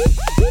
Hello 0.00 0.50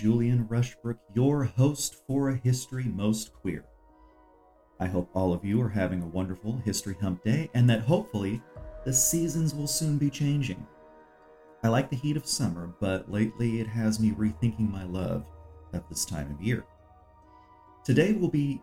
Julian 0.00 0.46
Rushbrook, 0.46 0.96
your 1.12 1.44
host 1.44 1.96
for 2.06 2.30
A 2.30 2.36
History 2.36 2.84
Most 2.84 3.34
Queer. 3.34 3.66
I 4.78 4.86
hope 4.86 5.10
all 5.12 5.34
of 5.34 5.44
you 5.44 5.60
are 5.60 5.68
having 5.68 6.00
a 6.00 6.06
wonderful 6.06 6.56
History 6.64 6.96
Hump 7.02 7.22
Day 7.22 7.50
and 7.52 7.68
that 7.68 7.82
hopefully 7.82 8.40
the 8.86 8.94
seasons 8.94 9.54
will 9.54 9.66
soon 9.66 9.98
be 9.98 10.08
changing. 10.08 10.66
I 11.62 11.68
like 11.68 11.90
the 11.90 11.96
heat 11.96 12.16
of 12.16 12.26
summer, 12.26 12.72
but 12.80 13.12
lately 13.12 13.60
it 13.60 13.66
has 13.66 14.00
me 14.00 14.12
rethinking 14.12 14.70
my 14.70 14.84
love 14.84 15.26
of 15.74 15.86
this 15.90 16.06
time 16.06 16.30
of 16.30 16.40
year. 16.40 16.64
Today 17.84 18.12
we'll 18.12 18.30
be 18.30 18.62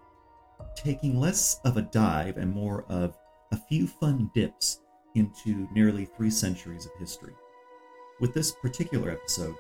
taking 0.76 1.20
less 1.20 1.60
of 1.66 1.78
a 1.78 1.84
dive 1.84 2.38
and 2.38 2.52
more 2.52 2.84
of 2.90 3.16
a 3.52 3.58
few 3.70 3.86
fun 3.86 4.32
dips 4.34 4.80
into 5.14 5.68
nearly 5.72 6.06
three 6.06 6.32
centuries 6.32 6.88
of 6.88 6.94
history. 6.98 7.34
With 8.20 8.34
this 8.34 8.54
particular 8.54 9.12
episode, 9.12 9.54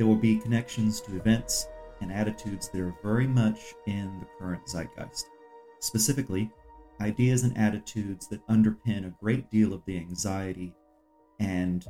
there 0.00 0.06
will 0.06 0.16
be 0.16 0.38
connections 0.38 0.98
to 0.98 1.14
events 1.14 1.68
and 2.00 2.10
attitudes 2.10 2.70
that 2.70 2.80
are 2.80 2.96
very 3.02 3.26
much 3.26 3.74
in 3.86 4.18
the 4.18 4.26
current 4.38 4.66
zeitgeist. 4.66 5.26
Specifically, 5.80 6.50
ideas 7.02 7.42
and 7.42 7.54
attitudes 7.58 8.26
that 8.28 8.46
underpin 8.46 9.06
a 9.06 9.14
great 9.20 9.50
deal 9.50 9.74
of 9.74 9.84
the 9.84 9.98
anxiety 9.98 10.72
and 11.38 11.84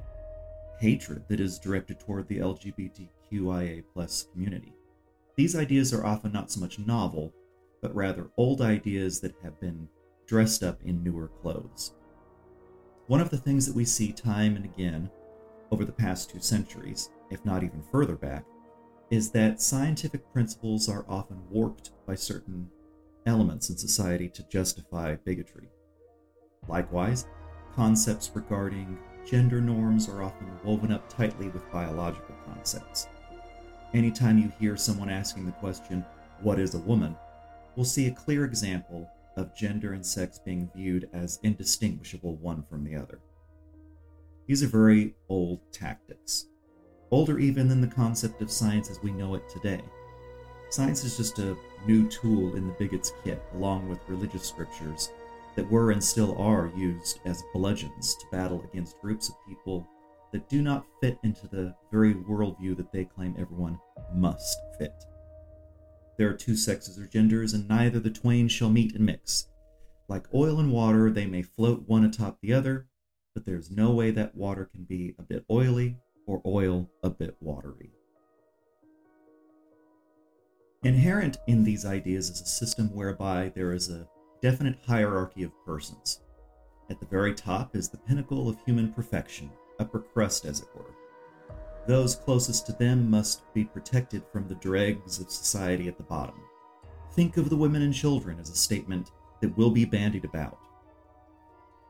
hatred 0.81 1.23
that 1.29 1.39
is 1.39 1.61
directed 1.61 2.01
toward 2.01 2.27
the 2.27 2.39
LGBTQIA 2.39 3.85
community. 4.33 4.75
These 5.37 5.55
ideas 5.55 5.95
are 5.95 6.05
often 6.05 6.33
not 6.33 6.51
so 6.51 6.59
much 6.59 6.81
novel, 6.81 7.33
but 7.81 7.95
rather 7.95 8.33
old 8.37 8.61
ideas 8.61 9.21
that 9.21 9.37
have 9.45 9.61
been 9.61 9.89
dressed 10.27 10.65
up 10.65 10.83
in 10.83 11.05
newer 11.05 11.29
clothes. 11.43 11.95
One 13.07 13.21
of 13.21 13.31
the 13.31 13.39
things 13.39 13.67
that 13.67 13.77
we 13.77 13.85
see 13.85 14.11
time 14.11 14.57
and 14.57 14.65
again 14.65 15.09
over 15.71 15.85
the 15.85 15.93
past 15.93 16.31
two 16.31 16.41
centuries, 16.41 17.11
if 17.31 17.45
not 17.45 17.63
even 17.63 17.83
further 17.91 18.17
back, 18.17 18.45
is 19.11 19.31
that 19.31 19.61
scientific 19.61 20.33
principles 20.33 20.89
are 20.89 21.05
often 21.09 21.39
warped 21.51 21.91
by 22.07 22.15
certain 22.15 22.69
elements 23.27 23.71
in 23.71 23.77
society 23.77 24.29
to 24.29 24.43
justify 24.49 25.17
bigotry. 25.25 25.69
Likewise, 26.69 27.27
concepts 27.75 28.31
regarding 28.35 28.99
gender 29.29 29.61
norms 29.61 30.09
are 30.09 30.23
often 30.23 30.47
woven 30.65 30.93
up 30.93 31.09
tightly 31.09 31.49
with 31.49 31.71
biological 31.71 32.35
concepts. 32.47 33.09
Anytime 33.93 34.39
you 34.39 34.53
hear 34.59 34.77
someone 34.77 35.11
asking 35.11 35.47
the 35.47 35.53
question, 35.53 36.05
What 36.41 36.59
is 36.59 36.75
a 36.75 36.79
woman? 36.79 37.17
we'll 37.77 37.85
see 37.85 38.07
a 38.07 38.13
clear 38.13 38.45
example 38.45 39.09
of 39.37 39.55
gender 39.55 39.93
and 39.93 40.05
sex 40.05 40.39
being 40.39 40.71
viewed 40.75 41.09
as 41.13 41.39
indistinguishable 41.43 42.37
one 42.37 42.65
from 42.69 42.85
the 42.85 42.97
other. 42.97 43.21
These 44.51 44.65
are 44.65 44.67
very 44.67 45.15
old 45.29 45.61
tactics, 45.71 46.47
older 47.13 47.39
even 47.39 47.69
than 47.69 47.81
the 47.81 47.87
concept 47.87 48.43
of 48.43 48.51
science 48.51 48.91
as 48.91 49.01
we 49.01 49.13
know 49.13 49.37
it 49.37 49.49
today. 49.49 49.81
Science 50.71 51.05
is 51.05 51.17
just 51.17 51.39
a 51.39 51.57
new 51.87 52.09
tool 52.09 52.57
in 52.57 52.67
the 52.67 52.73
bigot's 52.73 53.13
kit, 53.23 53.41
along 53.55 53.89
with 53.89 54.01
religious 54.09 54.43
scriptures 54.43 55.13
that 55.55 55.71
were 55.71 55.93
and 55.93 56.03
still 56.03 56.37
are 56.37 56.73
used 56.77 57.21
as 57.27 57.45
bludgeons 57.55 58.17
to 58.17 58.27
battle 58.33 58.65
against 58.65 59.01
groups 59.01 59.29
of 59.29 59.37
people 59.49 59.87
that 60.33 60.49
do 60.49 60.63
not 60.63 60.85
fit 61.01 61.21
into 61.23 61.47
the 61.47 61.73
very 61.93 62.15
worldview 62.15 62.77
that 62.77 62.91
they 62.91 63.05
claim 63.05 63.37
everyone 63.39 63.79
must 64.17 64.59
fit. 64.81 65.05
There 66.19 66.29
are 66.29 66.35
two 66.35 66.57
sexes 66.57 66.99
or 66.99 67.07
genders, 67.07 67.55
and 67.55 67.69
neither 67.69 68.01
the 68.01 68.11
twain 68.11 68.49
shall 68.49 68.69
meet 68.69 68.97
and 68.97 69.07
mix. 69.07 69.47
Like 70.09 70.27
oil 70.35 70.59
and 70.59 70.73
water, 70.73 71.09
they 71.09 71.27
may 71.27 71.43
float 71.43 71.85
one 71.87 72.05
atop 72.05 72.39
the 72.43 72.53
other, 72.53 72.89
but 73.35 73.45
there's 73.45 73.71
no 73.71 73.91
way 73.93 74.11
that 74.11 74.35
water 74.35 74.69
can 74.73 74.85
be 74.85 75.15
a 75.19 75.23
bit 75.23 75.45
oily 75.51 75.97
or 76.27 76.43
oil 76.45 76.91
a 77.03 77.11
bit 77.11 77.37
watery. 77.41 77.91
Inherent 80.83 81.39
in 81.47 81.63
these 81.63 81.85
ideas 81.85 82.31
is 82.31 82.41
a 82.41 82.47
system 82.47 82.89
whereby 82.95 83.53
there 83.55 83.73
is 83.73 83.91
a 83.91 84.09
definite 84.41 84.79
hierarchy 84.87 85.43
of 85.43 85.53
persons. 85.67 86.21
At 86.89 86.99
the 86.99 87.07
very 87.07 87.35
top 87.35 87.77
is 87.77 87.89
the 87.89 87.99
pinnacle 87.99 88.49
of 88.49 88.57
human 88.65 88.93
perfection, 88.93 89.51
upper 89.79 90.01
crust, 90.01 90.47
as 90.47 90.61
it 90.61 90.69
were. 90.75 90.95
Those 91.87 92.15
closest 92.15 92.67
to 92.67 92.73
them 92.73 93.11
must 93.11 93.53
be 93.53 93.65
protected 93.65 94.23
from 94.33 94.49
the 94.49 94.55
dregs 94.57 95.21
of 95.21 95.31
society 95.31 95.89
at 95.89 95.97
the 95.97 96.03
bottom. 96.03 96.41
Think 97.13 97.37
of 97.37 97.51
the 97.51 97.57
women 97.57 97.83
and 97.83 97.93
children 97.93 98.39
as 98.41 98.51
a 98.51 98.57
statement 98.57 99.11
that 99.41 99.57
will 99.57 99.71
be 99.71 99.85
bandied 99.85 100.25
about. 100.25 100.59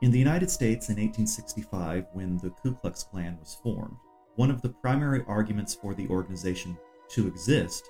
In 0.02 0.10
the 0.10 0.18
United 0.18 0.50
States 0.50 0.88
in 0.88 0.94
1865, 0.94 2.06
when 2.14 2.38
the 2.38 2.48
Ku 2.48 2.74
Klux 2.74 3.02
Klan 3.02 3.36
was 3.38 3.58
formed, 3.62 3.98
one 4.36 4.50
of 4.50 4.62
the 4.62 4.70
primary 4.70 5.22
arguments 5.26 5.74
for 5.74 5.92
the 5.92 6.08
organization 6.08 6.78
to 7.10 7.26
exist 7.26 7.86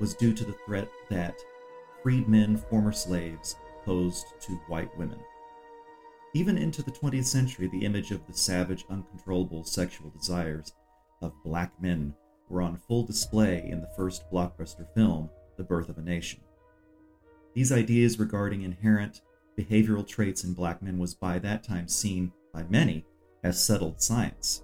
was 0.00 0.14
due 0.14 0.32
to 0.32 0.44
the 0.44 0.56
threat 0.66 0.88
that 1.08 1.36
freedmen, 2.02 2.56
former 2.56 2.90
slaves, 2.90 3.54
posed 3.84 4.26
to 4.40 4.54
white 4.66 4.90
women. 4.98 5.20
Even 6.34 6.58
into 6.58 6.82
the 6.82 6.90
20th 6.90 7.26
century, 7.26 7.68
the 7.68 7.84
image 7.84 8.10
of 8.10 8.26
the 8.26 8.34
savage, 8.34 8.84
uncontrollable 8.90 9.62
sexual 9.62 10.10
desires 10.10 10.72
of 11.20 11.32
black 11.44 11.80
men 11.80 12.12
were 12.48 12.62
on 12.62 12.76
full 12.76 13.04
display 13.04 13.68
in 13.70 13.80
the 13.80 13.90
first 13.96 14.24
blockbuster 14.32 14.92
film, 14.94 15.30
The 15.56 15.62
Birth 15.62 15.88
of 15.88 15.98
a 15.98 16.02
Nation. 16.02 16.40
These 17.54 17.70
ideas 17.70 18.18
regarding 18.18 18.62
inherent 18.62 19.20
behavioral 19.58 20.06
traits 20.06 20.44
in 20.44 20.54
black 20.54 20.82
men 20.82 20.98
was 20.98 21.14
by 21.14 21.38
that 21.38 21.62
time 21.62 21.88
seen 21.88 22.32
by 22.52 22.64
many 22.68 23.04
as 23.44 23.62
settled 23.62 24.00
science. 24.00 24.62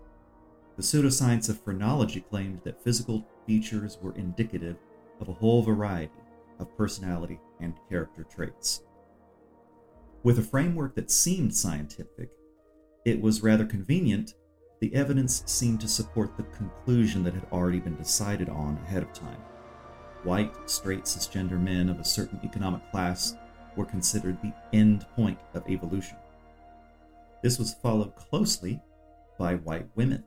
The 0.77 0.83
pseudoscience 0.83 1.49
of 1.49 1.61
phrenology 1.61 2.21
claimed 2.21 2.61
that 2.65 2.83
physical 2.83 3.27
features 3.47 3.99
were 4.01 4.15
indicative 4.15 4.77
of 5.21 5.29
a 5.29 5.33
whole 5.33 5.63
variety 5.63 6.13
of 6.59 6.77
personality 6.77 7.41
and 7.61 7.75
character 7.89 8.25
traits. 8.25 8.85
With 10.23 10.39
a 10.39 10.43
framework 10.43 10.95
that 10.95 11.11
seemed 11.11 11.55
scientific, 11.55 12.31
it 13.05 13.21
was 13.21 13.43
rather 13.43 13.65
convenient. 13.65 14.35
The 14.81 14.95
evidence 14.95 15.43
seemed 15.47 15.81
to 15.81 15.89
support 15.89 16.37
the 16.37 16.43
conclusion 16.45 17.25
that 17.25 17.35
had 17.35 17.47
already 17.51 17.81
been 17.81 17.97
decided 17.97 18.49
on 18.49 18.79
ahead 18.85 19.03
of 19.03 19.13
time. 19.13 19.41
White, 20.25 20.53
straight, 20.69 21.05
cisgender 21.05 21.61
men 21.61 21.89
of 21.89 21.99
a 21.99 22.05
certain 22.05 22.41
economic 22.45 22.89
class 22.91 23.35
were 23.79 23.87
considered 23.87 24.37
the 24.43 24.53
end 24.73 25.07
point 25.15 25.39
of 25.55 25.69
evolution. 25.71 26.17
This 27.43 27.59
was 27.59 27.75
followed 27.75 28.15
closely 28.17 28.83
by 29.39 29.55
white 29.55 29.87
women. 29.95 30.25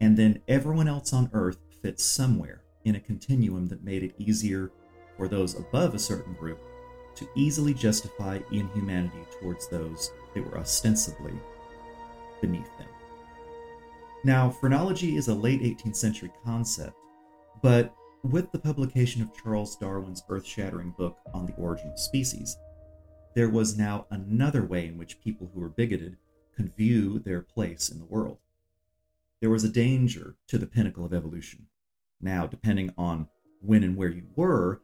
And 0.00 0.16
then 0.16 0.40
everyone 0.46 0.88
else 0.88 1.12
on 1.12 1.28
Earth 1.32 1.58
fits 1.82 2.04
somewhere 2.04 2.62
in 2.84 2.94
a 2.94 3.00
continuum 3.00 3.66
that 3.66 3.82
made 3.82 4.04
it 4.04 4.14
easier 4.16 4.70
for 5.16 5.26
those 5.26 5.58
above 5.58 5.94
a 5.94 5.98
certain 5.98 6.34
group 6.34 6.60
to 7.16 7.28
easily 7.34 7.74
justify 7.74 8.38
inhumanity 8.52 9.24
towards 9.40 9.68
those 9.68 10.12
that 10.34 10.44
were 10.46 10.58
ostensibly 10.58 11.32
beneath 12.40 12.70
them. 12.78 12.88
Now, 14.22 14.50
phrenology 14.50 15.16
is 15.16 15.28
a 15.28 15.34
late 15.34 15.62
18th 15.62 15.96
century 15.96 16.30
concept, 16.44 16.96
but 17.62 17.92
with 18.30 18.50
the 18.52 18.58
publication 18.58 19.22
of 19.22 19.34
Charles 19.42 19.76
Darwin's 19.76 20.22
earth 20.28 20.46
shattering 20.46 20.94
book 20.96 21.18
on 21.32 21.46
the 21.46 21.54
origin 21.54 21.90
of 21.90 21.98
species, 21.98 22.56
there 23.34 23.50
was 23.50 23.76
now 23.76 24.06
another 24.10 24.64
way 24.64 24.86
in 24.86 24.96
which 24.96 25.20
people 25.20 25.50
who 25.52 25.60
were 25.60 25.68
bigoted 25.68 26.16
could 26.56 26.74
view 26.76 27.18
their 27.18 27.42
place 27.42 27.90
in 27.90 27.98
the 27.98 28.04
world. 28.04 28.38
There 29.40 29.50
was 29.50 29.64
a 29.64 29.68
danger 29.68 30.36
to 30.48 30.58
the 30.58 30.66
pinnacle 30.66 31.04
of 31.04 31.12
evolution. 31.12 31.66
Now, 32.20 32.46
depending 32.46 32.94
on 32.96 33.28
when 33.60 33.84
and 33.84 33.96
where 33.96 34.08
you 34.08 34.24
were, 34.34 34.80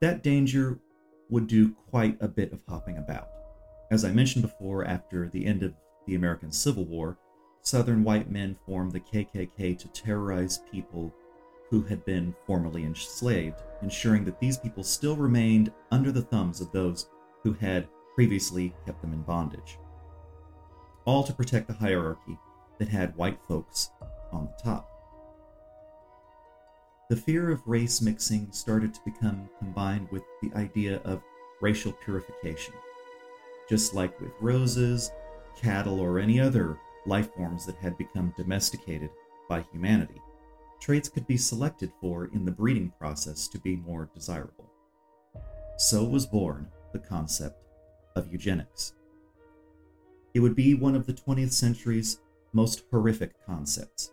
that 0.00 0.22
danger 0.22 0.80
would 1.28 1.46
do 1.46 1.72
quite 1.90 2.16
a 2.20 2.28
bit 2.28 2.52
of 2.52 2.60
hopping 2.66 2.96
about. 2.96 3.28
As 3.90 4.04
I 4.04 4.12
mentioned 4.12 4.42
before, 4.42 4.84
after 4.84 5.28
the 5.28 5.44
end 5.44 5.62
of 5.62 5.74
the 6.06 6.14
American 6.14 6.50
Civil 6.50 6.86
War, 6.86 7.18
Southern 7.60 8.02
white 8.02 8.30
men 8.30 8.56
formed 8.66 8.92
the 8.92 9.00
KKK 9.00 9.78
to 9.78 9.88
terrorize 9.88 10.60
people 10.72 11.14
who 11.72 11.80
had 11.82 12.04
been 12.04 12.34
formerly 12.46 12.84
enslaved, 12.84 13.62
ensuring 13.80 14.24
that 14.26 14.38
these 14.38 14.58
people 14.58 14.84
still 14.84 15.16
remained 15.16 15.72
under 15.90 16.12
the 16.12 16.20
thumbs 16.20 16.60
of 16.60 16.70
those 16.70 17.08
who 17.42 17.54
had 17.54 17.88
previously 18.14 18.74
kept 18.84 19.00
them 19.00 19.14
in 19.14 19.22
bondage. 19.22 19.78
All 21.06 21.24
to 21.24 21.32
protect 21.32 21.68
the 21.68 21.72
hierarchy 21.72 22.38
that 22.78 22.88
had 22.88 23.16
white 23.16 23.38
folks 23.48 23.90
on 24.30 24.44
the 24.46 24.62
top. 24.62 24.88
the 27.08 27.16
fear 27.16 27.50
of 27.50 27.60
race 27.66 28.00
mixing 28.00 28.50
started 28.52 28.94
to 28.94 29.00
become 29.04 29.46
combined 29.58 30.08
with 30.10 30.22
the 30.40 30.50
idea 30.54 30.98
of 31.04 31.22
racial 31.60 31.92
purification. 31.92 32.72
Just 33.68 33.94
like 33.94 34.18
with 34.18 34.32
roses, 34.40 35.10
cattle, 35.60 36.00
or 36.00 36.18
any 36.18 36.40
other 36.40 36.78
life 37.04 37.34
forms 37.34 37.66
that 37.66 37.76
had 37.76 37.98
become 37.98 38.32
domesticated 38.36 39.10
by 39.46 39.60
humanity, 39.72 40.22
traits 40.82 41.08
could 41.08 41.26
be 41.28 41.36
selected 41.36 41.92
for 42.00 42.26
in 42.34 42.44
the 42.44 42.50
breeding 42.50 42.92
process 42.98 43.46
to 43.46 43.58
be 43.60 43.76
more 43.76 44.10
desirable. 44.12 44.68
So 45.78 46.02
was 46.02 46.26
born 46.26 46.66
the 46.92 46.98
concept 46.98 47.62
of 48.16 48.32
eugenics. 48.32 48.94
It 50.34 50.40
would 50.40 50.56
be 50.56 50.74
one 50.74 50.96
of 50.96 51.06
the 51.06 51.12
20th 51.12 51.52
century's 51.52 52.18
most 52.52 52.82
horrific 52.90 53.32
concepts. 53.46 54.10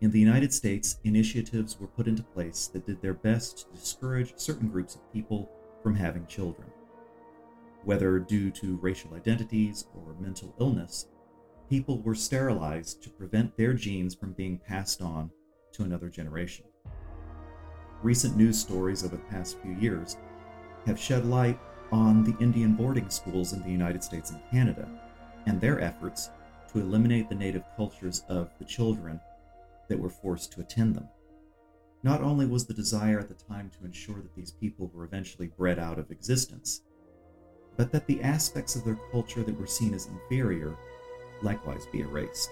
In 0.00 0.12
the 0.12 0.20
United 0.20 0.54
States, 0.54 0.98
initiatives 1.02 1.80
were 1.80 1.88
put 1.88 2.06
into 2.06 2.22
place 2.22 2.68
that 2.68 2.86
did 2.86 3.02
their 3.02 3.14
best 3.14 3.66
to 3.72 3.80
discourage 3.80 4.34
certain 4.36 4.68
groups 4.68 4.94
of 4.94 5.12
people 5.12 5.50
from 5.82 5.96
having 5.96 6.26
children. 6.26 6.68
Whether 7.82 8.20
due 8.20 8.52
to 8.52 8.76
racial 8.76 9.14
identities 9.14 9.86
or 9.96 10.14
mental 10.20 10.54
illness, 10.60 11.08
people 11.68 12.02
were 12.02 12.14
sterilized 12.14 13.02
to 13.02 13.10
prevent 13.10 13.56
their 13.56 13.72
genes 13.72 14.14
from 14.14 14.32
being 14.32 14.58
passed 14.58 15.02
on 15.02 15.30
to 15.76 15.82
another 15.84 16.08
generation. 16.08 16.64
Recent 18.02 18.36
news 18.36 18.58
stories 18.58 19.04
over 19.04 19.16
the 19.16 19.22
past 19.24 19.58
few 19.60 19.72
years 19.72 20.16
have 20.86 20.98
shed 20.98 21.26
light 21.26 21.58
on 21.92 22.24
the 22.24 22.36
Indian 22.42 22.74
boarding 22.74 23.08
schools 23.10 23.52
in 23.52 23.62
the 23.62 23.70
United 23.70 24.02
States 24.02 24.30
and 24.30 24.40
Canada 24.50 24.88
and 25.46 25.60
their 25.60 25.80
efforts 25.80 26.30
to 26.72 26.80
eliminate 26.80 27.28
the 27.28 27.34
native 27.34 27.62
cultures 27.76 28.24
of 28.28 28.50
the 28.58 28.64
children 28.64 29.20
that 29.88 29.98
were 29.98 30.10
forced 30.10 30.52
to 30.52 30.60
attend 30.60 30.94
them. 30.94 31.08
Not 32.02 32.22
only 32.22 32.46
was 32.46 32.66
the 32.66 32.74
desire 32.74 33.18
at 33.18 33.28
the 33.28 33.34
time 33.34 33.70
to 33.78 33.84
ensure 33.84 34.16
that 34.16 34.34
these 34.34 34.52
people 34.52 34.90
were 34.92 35.04
eventually 35.04 35.48
bred 35.48 35.78
out 35.78 35.98
of 35.98 36.10
existence, 36.10 36.82
but 37.76 37.92
that 37.92 38.06
the 38.06 38.22
aspects 38.22 38.76
of 38.76 38.84
their 38.84 38.98
culture 39.12 39.42
that 39.42 39.58
were 39.58 39.66
seen 39.66 39.94
as 39.94 40.06
inferior 40.06 40.76
likewise 41.42 41.86
be 41.92 42.00
erased. 42.00 42.50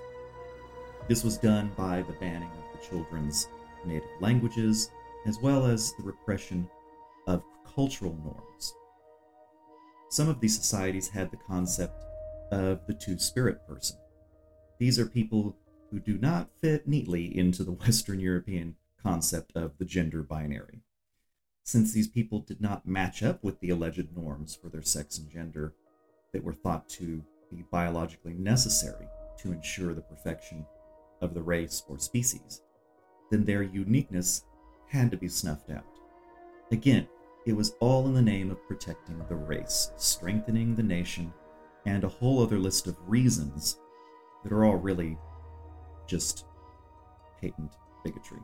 This 1.09 1.25
was 1.25 1.39
done 1.39 1.73
by 1.77 2.03
the 2.03 2.15
banning 2.15 2.51
of 2.51 2.64
children's 2.89 3.49
native 3.85 4.09
languages, 4.21 4.91
as 5.27 5.39
well 5.41 5.67
as 5.67 5.93
the 5.95 6.03
repression 6.03 6.69
of 7.27 7.43
cultural 7.75 8.17
norms. 8.25 8.75
Some 10.11 10.29
of 10.29 10.41
these 10.41 10.57
societies 10.57 11.09
had 11.09 11.31
the 11.31 11.37
concept 11.37 12.05
of 12.53 12.87
the 12.87 12.95
two 12.95 13.19
spirit 13.19 13.67
person. 13.67 13.97
These 14.79 14.99
are 14.99 15.07
people 15.07 15.57
who 15.91 15.99
do 15.99 16.19
not 16.19 16.51
fit 16.61 16.87
neatly 16.87 17.37
into 17.37 17.65
the 17.65 17.73
Western 17.87 18.21
European 18.21 18.77
concept 19.03 19.53
of 19.55 19.77
the 19.79 19.85
gender 19.85 20.23
binary. 20.23 20.81
Since 21.63 21.93
these 21.93 22.09
people 22.09 22.41
did 22.41 22.61
not 22.61 22.87
match 22.87 23.23
up 23.23 23.43
with 23.43 23.61
the 23.61 23.71
alleged 23.71 24.15
norms 24.15 24.55
for 24.55 24.69
their 24.69 24.83
sex 24.83 25.19
and 25.19 25.31
gender 25.31 25.75
that 26.33 26.45
were 26.45 26.53
thought 26.53 26.89
to 26.91 27.25
be 27.51 27.65
biologically 27.71 28.35
necessary 28.35 29.07
to 29.39 29.53
ensure 29.53 29.95
the 29.95 30.03
perfection 30.03 30.67
of 31.21 31.33
the 31.33 31.43
race 31.43 31.83
or 31.89 31.99
species, 31.99 32.61
then 33.35 33.45
their 33.45 33.65
uniqueness 33.65 34.45
had 34.87 35.11
to 35.11 35.17
be 35.17 35.27
snuffed 35.27 35.69
out. 35.69 35.85
Again, 36.71 37.09
it 37.47 37.53
was 37.53 37.75
all 37.81 38.07
in 38.07 38.15
the 38.15 38.23
name 38.23 38.49
of 38.53 38.67
protecting 38.69 39.21
the 39.29 39.35
race, 39.35 39.91
strengthening 39.97 40.77
the 40.77 40.85
nation, 40.85 41.33
and 41.85 42.05
a 42.05 42.09
whole 42.09 42.41
other 42.41 42.61
list 42.61 42.87
of 42.87 42.97
reasons 43.09 43.81
that 44.45 44.53
are 44.53 44.65
all 44.65 44.77
really 44.77 45.19
just 46.07 46.47
patent 47.41 47.73
bigotry. 48.05 48.39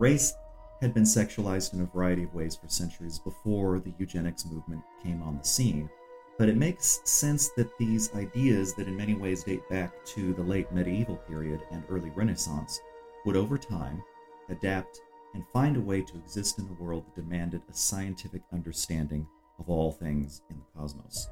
Race 0.00 0.34
had 0.80 0.92
been 0.92 1.04
sexualized 1.04 1.72
in 1.72 1.82
a 1.82 1.84
variety 1.84 2.24
of 2.24 2.34
ways 2.34 2.56
for 2.56 2.68
centuries 2.68 3.20
before 3.20 3.78
the 3.78 3.94
eugenics 3.98 4.44
movement 4.44 4.82
came 5.04 5.22
on 5.22 5.38
the 5.38 5.44
scene, 5.44 5.88
but 6.36 6.48
it 6.48 6.56
makes 6.56 7.00
sense 7.04 7.50
that 7.56 7.78
these 7.78 8.12
ideas, 8.14 8.74
that 8.74 8.88
in 8.88 8.96
many 8.96 9.14
ways 9.14 9.44
date 9.44 9.66
back 9.70 10.04
to 10.06 10.34
the 10.34 10.42
late 10.42 10.72
medieval 10.72 11.16
period 11.16 11.60
and 11.70 11.84
early 11.88 12.10
Renaissance, 12.10 12.80
would 13.24 13.36
over 13.36 13.58
time 13.58 14.02
adapt 14.48 15.00
and 15.34 15.44
find 15.52 15.76
a 15.76 15.80
way 15.80 16.02
to 16.02 16.16
exist 16.16 16.58
in 16.58 16.68
a 16.68 16.82
world 16.82 17.04
that 17.06 17.22
demanded 17.22 17.62
a 17.70 17.74
scientific 17.74 18.42
understanding 18.52 19.26
of 19.58 19.68
all 19.68 19.92
things 19.92 20.42
in 20.50 20.56
the 20.56 20.80
cosmos. 20.80 21.28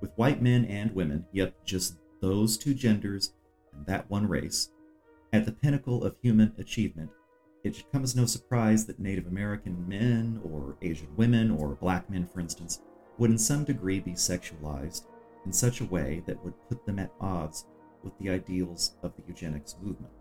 With 0.00 0.16
white 0.16 0.40
men 0.40 0.64
and 0.66 0.94
women, 0.94 1.26
yet 1.32 1.64
just 1.64 1.96
those 2.20 2.56
two 2.56 2.74
genders 2.74 3.32
and 3.74 3.84
that 3.86 4.08
one 4.08 4.28
race, 4.28 4.70
at 5.32 5.44
the 5.44 5.52
pinnacle 5.52 6.04
of 6.04 6.16
human 6.22 6.52
achievement, 6.58 7.10
it 7.64 7.74
should 7.74 7.90
come 7.92 8.04
as 8.04 8.16
no 8.16 8.24
surprise 8.24 8.86
that 8.86 9.00
Native 9.00 9.26
American 9.26 9.86
men, 9.88 10.40
or 10.44 10.76
Asian 10.80 11.08
women, 11.16 11.50
or 11.50 11.74
black 11.74 12.08
men, 12.08 12.26
for 12.26 12.40
instance, 12.40 12.80
would 13.18 13.30
in 13.30 13.38
some 13.38 13.64
degree 13.64 13.98
be 13.98 14.12
sexualized 14.12 15.06
in 15.44 15.52
such 15.52 15.80
a 15.80 15.86
way 15.86 16.22
that 16.26 16.42
would 16.44 16.54
put 16.68 16.86
them 16.86 16.98
at 16.98 17.12
odds 17.20 17.66
with 18.02 18.16
the 18.18 18.30
ideals 18.30 18.94
of 19.02 19.12
the 19.16 19.22
eugenics 19.26 19.74
movement. 19.82 20.12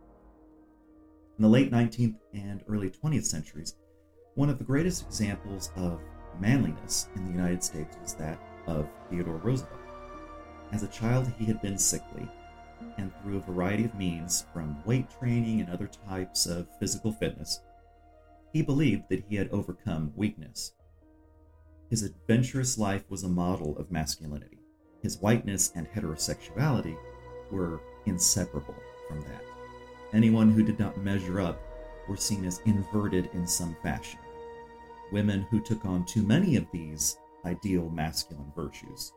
In 1.38 1.44
the 1.44 1.50
late 1.50 1.72
19th 1.72 2.16
and 2.34 2.64
early 2.68 2.90
20th 2.90 3.26
centuries, 3.26 3.76
one 4.34 4.50
of 4.50 4.58
the 4.58 4.64
greatest 4.64 5.06
examples 5.06 5.70
of 5.76 6.00
manliness 6.40 7.10
in 7.16 7.26
the 7.26 7.32
United 7.32 7.64
States 7.64 7.96
was 8.02 8.16
that 8.16 8.40
of 8.66 8.90
Theodore 9.08 9.38
Roosevelt. 9.38 9.80
As 10.72 10.82
a 10.82 10.88
child, 10.88 11.32
he 11.38 11.46
had 11.46 11.62
been 11.62 11.78
sickly, 11.78 12.28
and 12.98 13.12
through 13.22 13.38
a 13.38 13.42
variety 13.42 13.86
of 13.86 13.94
means, 13.94 14.48
from 14.52 14.84
weight 14.84 15.12
training 15.12 15.62
and 15.62 15.70
other 15.70 15.88
types 16.10 16.48
of 16.48 16.68
physical 16.80 17.12
fitness, 17.12 17.62
he 18.52 18.64
believed 18.64 19.04
that 19.10 19.24
he 19.30 19.36
had 19.36 19.50
overcome 19.50 20.14
weakness. 20.16 20.74
His 21.92 22.02
adventurous 22.02 22.80
life 22.80 23.04
was 23.10 23.24
a 23.24 23.30
model 23.30 23.78
of 23.78 23.92
masculinity. 23.92 24.58
His 25.04 25.20
whiteness 25.20 25.72
and 25.76 25.88
heterosexuality 25.88 26.98
were 27.52 27.80
inseparable 28.08 28.76
from 29.08 29.22
that. 29.22 29.57
Anyone 30.18 30.50
who 30.50 30.64
did 30.64 30.80
not 30.80 30.98
measure 30.98 31.40
up 31.40 31.62
were 32.10 32.18
seen 32.18 32.44
as 32.44 32.60
inverted 32.66 33.30
in 33.34 33.46
some 33.46 33.78
fashion. 33.84 34.20
Women 35.12 35.44
who 35.52 35.60
took 35.60 35.86
on 35.86 36.06
too 36.06 36.24
many 36.24 36.56
of 36.56 36.66
these 36.74 37.18
ideal 37.46 37.88
masculine 37.92 38.52
virtues 38.56 39.14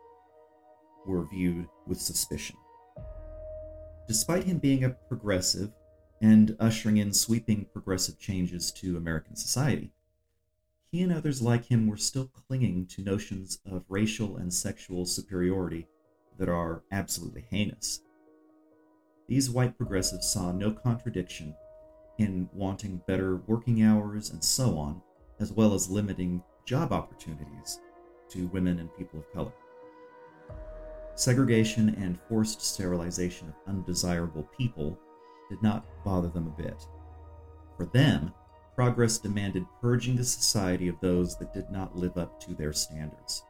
were 1.07 1.25
viewed 1.25 1.67
with 1.87 1.99
suspicion. 1.99 2.59
Despite 4.09 4.45
him 4.45 4.59
being 4.59 4.85
a 4.85 4.91
progressive 4.91 5.73
and 6.21 6.55
ushering 6.61 6.99
in 6.99 7.15
sweeping 7.15 7.65
progressive 7.73 8.19
changes 8.19 8.71
to 8.73 8.99
American 8.99 9.37
society, 9.37 9.95
he 10.93 11.01
and 11.01 11.15
others 11.15 11.41
like 11.41 11.65
him 11.65 11.87
were 11.87 11.97
still 11.97 12.27
clinging 12.27 12.85
to 12.89 13.03
notions 13.03 13.59
of 13.65 13.87
racial 13.89 14.37
and 14.37 14.53
sexual 14.53 15.07
superiority 15.07 15.87
that 16.37 16.51
are 16.51 16.83
absolutely 16.93 17.47
heinous. 17.49 18.03
These 19.31 19.49
white 19.49 19.77
progressives 19.77 20.27
saw 20.27 20.51
no 20.51 20.73
contradiction 20.73 21.55
in 22.19 22.49
wanting 22.53 23.01
better 23.07 23.37
working 23.47 23.81
hours 23.81 24.31
and 24.31 24.43
so 24.43 24.77
on, 24.77 25.01
as 25.39 25.53
well 25.53 25.73
as 25.73 25.89
limiting 25.89 26.43
job 26.65 26.93
opportunities 26.93 27.79
to 28.31 28.49
women 28.49 28.81
and 28.81 28.93
people 28.99 29.21
of 29.21 29.33
color. 29.33 29.53
Segregation 31.15 31.91
and 31.91 32.19
forced 32.29 32.61
sterilization 32.61 33.47
of 33.51 33.55
undesirable 33.69 34.49
people 34.59 34.99
did 35.49 35.63
not 35.63 35.87
bother 36.05 36.29
them 36.29 36.49
a 36.49 36.63
bit. 36.63 36.85
For 37.77 37.87
them, 37.87 38.35
progress 38.75 39.19
demanded 39.19 39.65
purging 39.81 40.17
the 40.17 40.25
society 40.25 40.89
of 40.89 40.99
those 41.01 41.37
that 41.37 41.55
did 41.55 41.71
not 41.71 41.97
live 41.97 42.19
up 42.19 42.41
to 42.41 42.55
their 42.55 42.73
standards. 42.73 43.45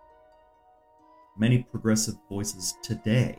Many 1.39 1.63
progressive 1.63 2.17
voices 2.29 2.75
today, 2.83 3.39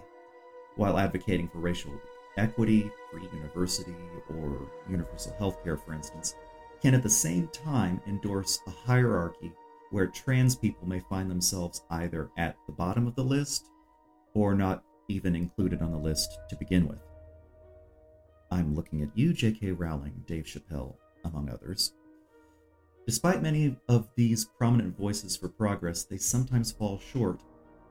while 0.75 0.97
advocating 0.97 1.47
for 1.47 1.59
racial 1.59 1.91
equity, 2.37 2.89
free 3.11 3.27
university, 3.33 3.95
or 4.29 4.69
universal 4.89 5.33
health 5.37 5.63
care, 5.63 5.77
for 5.77 5.93
instance, 5.93 6.35
can 6.81 6.93
at 6.93 7.03
the 7.03 7.09
same 7.09 7.47
time 7.49 8.01
endorse 8.07 8.59
a 8.67 8.71
hierarchy 8.71 9.51
where 9.91 10.07
trans 10.07 10.55
people 10.55 10.87
may 10.87 10.99
find 11.01 11.29
themselves 11.29 11.83
either 11.91 12.29
at 12.37 12.55
the 12.65 12.71
bottom 12.71 13.07
of 13.07 13.15
the 13.15 13.23
list 13.23 13.67
or 14.33 14.55
not 14.55 14.83
even 15.07 15.35
included 15.35 15.81
on 15.81 15.91
the 15.91 15.97
list 15.97 16.39
to 16.49 16.55
begin 16.55 16.87
with. 16.87 17.01
I'm 18.49 18.75
looking 18.75 19.01
at 19.01 19.15
you, 19.15 19.33
J.K. 19.33 19.71
Rowling, 19.73 20.23
Dave 20.25 20.45
Chappelle, 20.45 20.95
among 21.23 21.49
others. 21.49 21.93
Despite 23.05 23.41
many 23.41 23.77
of 23.87 24.07
these 24.15 24.45
prominent 24.45 24.97
voices 24.97 25.35
for 25.35 25.49
progress, 25.49 26.03
they 26.03 26.17
sometimes 26.17 26.71
fall 26.71 26.99
short 26.99 27.41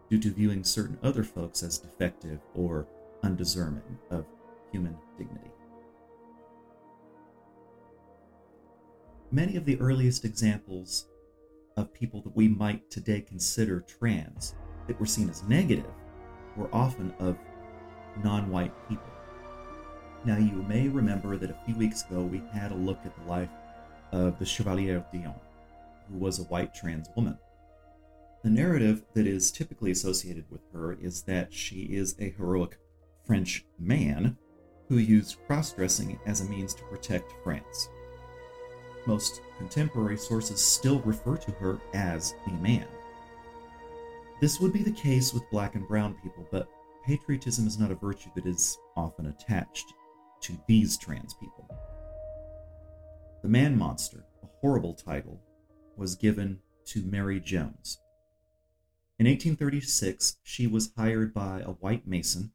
due 0.09 0.18
to 0.18 0.30
viewing 0.30 0.64
certain 0.64 0.99
other 1.02 1.25
folks 1.25 1.62
as 1.62 1.78
defective 1.78 2.40
or 2.54 2.87
undeserving 3.22 3.98
of 4.10 4.24
human 4.72 4.96
dignity. 5.18 5.50
Many 9.32 9.56
of 9.56 9.64
the 9.64 9.80
earliest 9.80 10.24
examples 10.24 11.06
of 11.76 11.92
people 11.94 12.20
that 12.22 12.36
we 12.36 12.48
might 12.48 12.90
today 12.90 13.20
consider 13.20 13.80
trans 13.80 14.54
that 14.86 14.98
were 14.98 15.06
seen 15.06 15.30
as 15.30 15.44
negative 15.44 15.92
were 16.56 16.68
often 16.72 17.14
of 17.20 17.38
non 18.24 18.50
white 18.50 18.72
people. 18.88 19.04
Now, 20.24 20.36
you 20.36 20.64
may 20.68 20.88
remember 20.88 21.36
that 21.36 21.50
a 21.50 21.64
few 21.64 21.76
weeks 21.76 22.04
ago 22.04 22.22
we 22.22 22.42
had 22.52 22.72
a 22.72 22.74
look 22.74 22.98
at 23.04 23.16
the 23.16 23.30
life 23.30 23.48
of 24.12 24.38
the 24.38 24.44
Chevalier 24.44 25.04
d'Eon, 25.12 25.34
who 26.10 26.18
was 26.18 26.40
a 26.40 26.44
white 26.44 26.74
trans 26.74 27.08
woman. 27.14 27.38
The 28.42 28.50
narrative 28.50 29.04
that 29.14 29.26
is 29.26 29.52
typically 29.52 29.90
associated 29.92 30.44
with 30.50 30.62
her 30.72 30.94
is 30.94 31.22
that 31.22 31.54
she 31.54 31.82
is 31.82 32.16
a 32.18 32.30
heroic 32.30 32.78
French 33.30 33.64
man 33.78 34.37
who 34.88 34.99
used 34.99 35.38
cross 35.46 35.72
dressing 35.72 36.18
as 36.26 36.40
a 36.40 36.50
means 36.50 36.75
to 36.75 36.82
protect 36.87 37.32
France. 37.44 37.88
Most 39.06 39.40
contemporary 39.56 40.18
sources 40.18 40.60
still 40.60 40.99
refer 41.02 41.37
to 41.37 41.52
her 41.52 41.78
as 41.94 42.34
the 42.44 42.52
man. 42.54 42.88
This 44.40 44.58
would 44.58 44.72
be 44.72 44.82
the 44.82 44.90
case 44.90 45.32
with 45.32 45.49
black 45.52 45.76
and 45.76 45.87
brown 45.87 46.16
people, 46.20 46.44
but 46.50 46.68
patriotism 47.06 47.68
is 47.68 47.78
not 47.78 47.92
a 47.92 47.94
virtue 47.94 48.30
that 48.34 48.46
is 48.46 48.76
often 48.96 49.26
attached 49.26 49.94
to 50.40 50.58
these 50.66 50.99
trans 50.99 51.32
people. 51.34 51.68
The 53.42 53.49
Man 53.49 53.78
Monster, 53.78 54.25
a 54.42 54.49
horrible 54.60 54.94
title, 54.94 55.40
was 55.96 56.16
given 56.16 56.58
to 56.87 57.04
Mary 57.04 57.38
Jones. 57.38 58.00
In 59.20 59.26
1836, 59.26 60.38
she 60.42 60.66
was 60.66 60.90
hired 60.96 61.32
by 61.32 61.60
a 61.60 61.75
white 61.75 62.08
mason, 62.08 62.50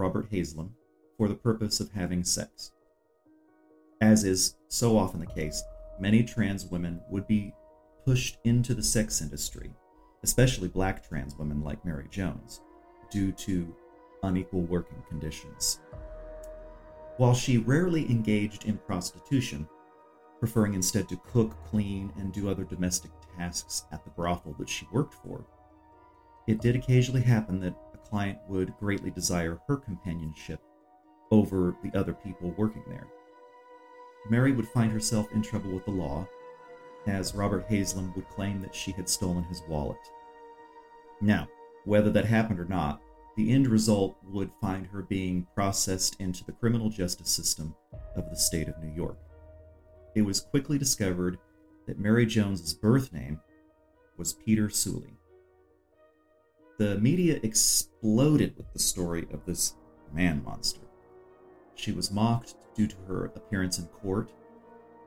Robert 0.00 0.28
Haslam, 0.32 0.74
for 1.18 1.28
the 1.28 1.34
purpose 1.34 1.78
of 1.78 1.92
having 1.92 2.24
sex. 2.24 2.72
As 4.00 4.24
is 4.24 4.56
so 4.68 4.96
often 4.96 5.20
the 5.20 5.26
case, 5.26 5.62
many 6.00 6.22
trans 6.22 6.64
women 6.64 7.02
would 7.10 7.26
be 7.26 7.52
pushed 8.06 8.38
into 8.44 8.72
the 8.72 8.82
sex 8.82 9.20
industry, 9.20 9.74
especially 10.22 10.68
black 10.68 11.06
trans 11.06 11.36
women 11.36 11.62
like 11.62 11.84
Mary 11.84 12.06
Jones, 12.10 12.62
due 13.10 13.30
to 13.32 13.76
unequal 14.22 14.62
working 14.62 15.02
conditions. 15.06 15.80
While 17.18 17.34
she 17.34 17.58
rarely 17.58 18.10
engaged 18.10 18.64
in 18.64 18.78
prostitution, 18.78 19.68
preferring 20.38 20.72
instead 20.72 21.10
to 21.10 21.20
cook, 21.30 21.54
clean, 21.66 22.10
and 22.16 22.32
do 22.32 22.48
other 22.48 22.64
domestic 22.64 23.10
tasks 23.36 23.84
at 23.92 24.02
the 24.04 24.10
brothel 24.12 24.56
that 24.58 24.70
she 24.70 24.88
worked 24.90 25.12
for, 25.12 25.44
it 26.50 26.60
did 26.60 26.74
occasionally 26.74 27.22
happen 27.22 27.60
that 27.60 27.76
a 27.94 28.08
client 28.08 28.38
would 28.48 28.76
greatly 28.78 29.10
desire 29.12 29.60
her 29.68 29.76
companionship 29.76 30.60
over 31.30 31.76
the 31.84 31.96
other 31.96 32.12
people 32.12 32.52
working 32.56 32.82
there. 32.88 33.06
Mary 34.28 34.50
would 34.50 34.66
find 34.66 34.90
herself 34.90 35.30
in 35.32 35.42
trouble 35.42 35.70
with 35.70 35.84
the 35.84 35.92
law, 35.92 36.26
as 37.06 37.36
Robert 37.36 37.64
Haslam 37.68 38.12
would 38.16 38.28
claim 38.28 38.60
that 38.60 38.74
she 38.74 38.90
had 38.90 39.08
stolen 39.08 39.44
his 39.44 39.62
wallet. 39.68 40.00
Now, 41.20 41.48
whether 41.84 42.10
that 42.10 42.24
happened 42.24 42.58
or 42.58 42.64
not, 42.64 43.00
the 43.36 43.52
end 43.52 43.68
result 43.68 44.16
would 44.24 44.50
find 44.60 44.86
her 44.88 45.02
being 45.02 45.46
processed 45.54 46.20
into 46.20 46.44
the 46.44 46.52
criminal 46.52 46.90
justice 46.90 47.30
system 47.30 47.76
of 48.16 48.28
the 48.28 48.36
state 48.36 48.68
of 48.68 48.82
New 48.82 48.92
York. 48.92 49.18
It 50.16 50.22
was 50.22 50.40
quickly 50.40 50.78
discovered 50.78 51.38
that 51.86 52.00
Mary 52.00 52.26
Jones's 52.26 52.74
birth 52.74 53.12
name 53.12 53.40
was 54.16 54.32
Peter 54.32 54.66
Sewally. 54.66 55.19
The 56.80 56.98
media 56.98 57.38
exploded 57.42 58.56
with 58.56 58.72
the 58.72 58.78
story 58.78 59.26
of 59.34 59.44
this 59.44 59.74
man 60.14 60.42
monster. 60.42 60.80
She 61.74 61.92
was 61.92 62.10
mocked 62.10 62.54
due 62.74 62.86
to 62.86 62.96
her 63.06 63.26
appearance 63.26 63.78
in 63.78 63.84
court, 63.88 64.32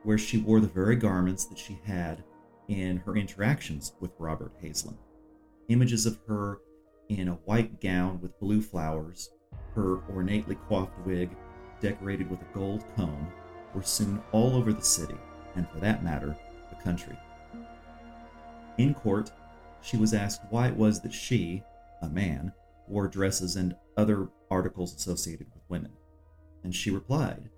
where 0.03 0.19
she 0.19 0.37
wore 0.37 0.59
the 0.59 0.67
very 0.67 0.95
garments 0.95 1.45
that 1.45 1.57
she 1.57 1.79
had 1.83 2.23
in 2.67 2.97
her 2.97 3.15
interactions 3.15 3.93
with 3.99 4.11
Robert 4.19 4.51
Haslam. 4.61 4.99
Images 5.67 6.05
of 6.05 6.19
her 6.27 6.59
in 7.09 7.27
a 7.29 7.39
white 7.45 7.81
gown 7.81 8.21
with 8.21 8.39
blue 8.39 8.61
flowers, 8.61 9.31
her 9.73 9.97
ornately 10.13 10.59
coiffed 10.69 10.93
wig 11.07 11.35
decorated 11.79 12.29
with 12.29 12.39
a 12.43 12.53
gold 12.53 12.85
comb, 12.95 13.29
were 13.73 13.81
soon 13.81 14.21
all 14.31 14.55
over 14.55 14.73
the 14.73 14.83
city, 14.83 15.17
and 15.55 15.67
for 15.69 15.79
that 15.79 16.03
matter, 16.03 16.37
the 16.69 16.83
country. 16.83 17.17
In 18.77 18.93
court, 18.93 19.31
she 19.83 19.97
was 19.97 20.13
asked 20.13 20.41
why 20.49 20.67
it 20.67 20.75
was 20.75 21.01
that 21.01 21.13
she, 21.13 21.61
a 22.01 22.09
man, 22.09 22.51
wore 22.87 23.07
dresses 23.07 23.55
and 23.55 23.75
other 23.97 24.29
articles 24.49 24.95
associated 24.95 25.47
with 25.53 25.63
women. 25.69 25.91
And 26.63 26.73
she 26.73 26.89
replied, 26.89 27.49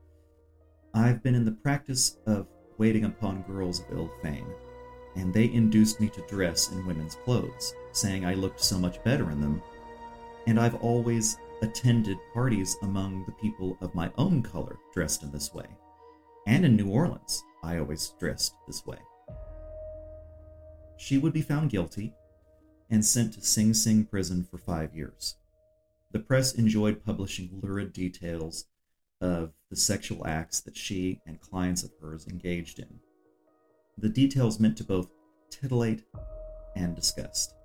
I've 0.94 1.22
been 1.22 1.36
in 1.36 1.46
the 1.46 1.52
practice 1.52 2.18
of 2.26 2.48
waiting 2.78 3.06
upon 3.06 3.44
girls 3.44 3.80
of 3.82 3.86
ill 3.92 4.12
fame, 4.22 4.48
and 5.16 5.34
they 5.34 5.52
induced 5.52 6.00
me 6.00 6.10
to 6.10 6.26
dress 6.28 6.72
in 6.72 6.86
women's 6.86 7.16
clothes, 7.16 7.74
saying 7.92 8.26
I 8.26 8.34
looked 8.34 8.60
so 8.60 8.78
much 8.78 9.04
better 9.04 9.30
in 9.32 9.40
them. 9.40 9.62
And 10.48 10.60
I've 10.60 10.76
always 10.76 11.38
attended 11.62 12.18
parties 12.34 12.78
among 12.82 13.26
the 13.26 13.32
people 13.34 13.78
of 13.82 13.96
my 13.96 14.12
own 14.18 14.44
color 14.44 14.78
dressed 14.94 15.24
in 15.24 15.32
this 15.32 15.54
way. 15.54 15.68
And 16.48 16.66
in 16.66 16.76
New 16.76 16.90
Orleans, 16.90 17.44
I 17.64 17.78
always 17.78 18.14
dressed 18.20 18.56
this 18.68 18.86
way. 18.86 18.98
She 20.98 21.18
would 21.18 21.34
be 21.34 21.42
found 21.42 21.70
guilty 21.70 22.14
and 22.90 23.06
sent 23.06 23.34
to 23.34 23.42
Sing 23.42 23.74
Sing 23.74 24.06
prison 24.06 24.44
for 24.50 24.58
five 24.58 24.96
years. 24.96 25.36
The 26.12 26.20
press 26.20 26.54
enjoyed 26.54 27.04
publishing 27.04 27.60
lurid 27.62 27.94
details 27.94 28.66
of 29.22 29.54
the 29.70 29.76
sexual 29.76 30.26
acts 30.26 30.62
that 30.62 30.78
she 30.78 31.22
and 31.26 31.42
clients 31.42 31.84
of 31.84 31.92
hers 32.02 32.28
engaged 32.28 32.80
in. 32.80 33.00
The 33.98 34.10
details 34.10 34.60
meant 34.60 34.78
to 34.78 34.84
both 34.84 35.10
titillate 35.50 36.04
and 36.76 36.96
disgust. 36.96 37.56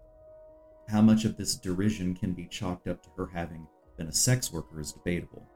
How 0.89 1.01
much 1.01 1.25
of 1.25 1.37
this 1.37 1.55
derision 1.55 2.15
can 2.15 2.33
be 2.33 2.47
chalked 2.47 2.89
up 2.89 3.03
to 3.03 3.11
her 3.17 3.27
having 3.27 3.67
been 3.97 4.09
a 4.09 4.13
sex 4.13 4.53
worker 4.53 4.81
is 4.81 4.93
debatable. 4.93 5.47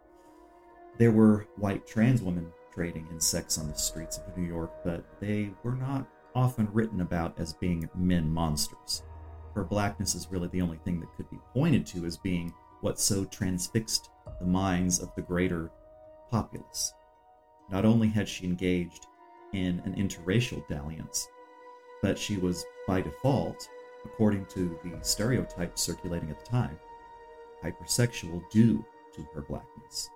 There 0.98 1.10
were 1.10 1.46
white 1.56 1.86
trans 1.86 2.22
women 2.22 2.52
trading 2.72 3.06
in 3.10 3.20
sex 3.20 3.58
on 3.58 3.68
the 3.68 3.74
streets 3.74 4.18
of 4.18 4.36
New 4.36 4.46
York, 4.46 4.70
but 4.84 5.04
they 5.20 5.50
were 5.62 5.74
not 5.74 6.06
often 6.34 6.68
written 6.72 7.00
about 7.00 7.38
as 7.38 7.52
being 7.52 7.88
men 7.94 8.30
monsters. 8.30 9.02
Her 9.54 9.64
blackness 9.64 10.14
is 10.14 10.30
really 10.30 10.48
the 10.48 10.62
only 10.62 10.78
thing 10.78 11.00
that 11.00 11.14
could 11.16 11.30
be 11.30 11.38
pointed 11.52 11.86
to 11.86 12.04
as 12.04 12.16
being 12.16 12.52
what 12.80 12.98
so 12.98 13.24
transfixed 13.24 14.10
the 14.40 14.46
minds 14.46 15.00
of 15.00 15.14
the 15.14 15.22
greater 15.22 15.70
populace. 16.30 16.92
Not 17.70 17.84
only 17.84 18.08
had 18.08 18.28
she 18.28 18.44
engaged 18.44 19.06
in 19.52 19.80
an 19.84 19.94
interracial 19.94 20.66
dalliance, 20.68 21.28
but 22.02 22.18
she 22.18 22.36
was, 22.36 22.64
by 22.86 23.00
default, 23.00 23.68
according 24.04 24.44
to 24.46 24.78
the 24.84 24.98
stereotypes 25.02 25.82
circulating 25.82 26.30
at 26.30 26.44
the 26.44 26.50
time, 26.50 26.78
hypersexual 27.62 28.42
due 28.50 28.84
to 29.14 29.22
her 29.34 29.42
blackness. 29.42 30.10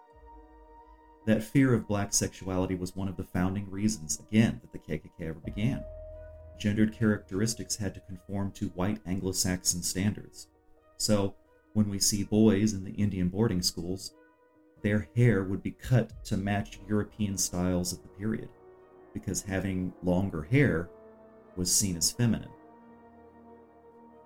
That 1.24 1.44
fear 1.44 1.74
of 1.74 1.86
black 1.86 2.12
sexuality 2.12 2.74
was 2.74 2.96
one 2.96 3.08
of 3.08 3.16
the 3.16 3.24
founding 3.24 3.70
reasons, 3.70 4.18
again, 4.18 4.60
that 4.60 4.72
the 4.72 4.78
KKK 4.78 5.28
ever 5.28 5.40
began. 5.40 5.84
Gendered 6.58 6.92
characteristics 6.92 7.76
had 7.76 7.94
to 7.94 8.00
conform 8.00 8.50
to 8.52 8.68
white 8.70 9.00
Anglo 9.06 9.32
Saxon 9.32 9.82
standards. 9.82 10.48
So, 10.96 11.34
when 11.72 11.88
we 11.88 12.00
see 12.00 12.24
boys 12.24 12.72
in 12.72 12.84
the 12.84 12.92
Indian 12.92 13.28
boarding 13.28 13.62
schools, 13.62 14.14
their 14.82 15.08
hair 15.14 15.44
would 15.44 15.62
be 15.62 15.70
cut 15.70 16.24
to 16.24 16.36
match 16.36 16.80
European 16.88 17.36
styles 17.36 17.92
of 17.92 18.02
the 18.02 18.08
period, 18.08 18.48
because 19.14 19.42
having 19.42 19.92
longer 20.02 20.42
hair 20.42 20.90
was 21.56 21.74
seen 21.74 21.96
as 21.96 22.10
feminine. 22.10 22.50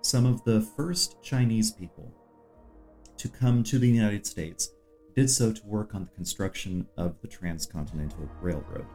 Some 0.01 0.25
of 0.25 0.43
the 0.43 0.61
first 0.61 1.21
Chinese 1.21 1.71
people 1.71 2.11
to 3.17 3.29
come 3.29 3.63
to 3.63 3.79
the 3.79 3.87
United 3.87 4.25
States 4.25 4.71
did 5.15 5.29
so 5.29 5.53
to 5.53 5.65
work 5.65 5.93
on 5.93 6.05
the 6.05 6.15
construction 6.15 6.87
of 6.97 7.15
the 7.21 7.27
Transcontinental 7.27 8.27
Railroad. 8.41 8.85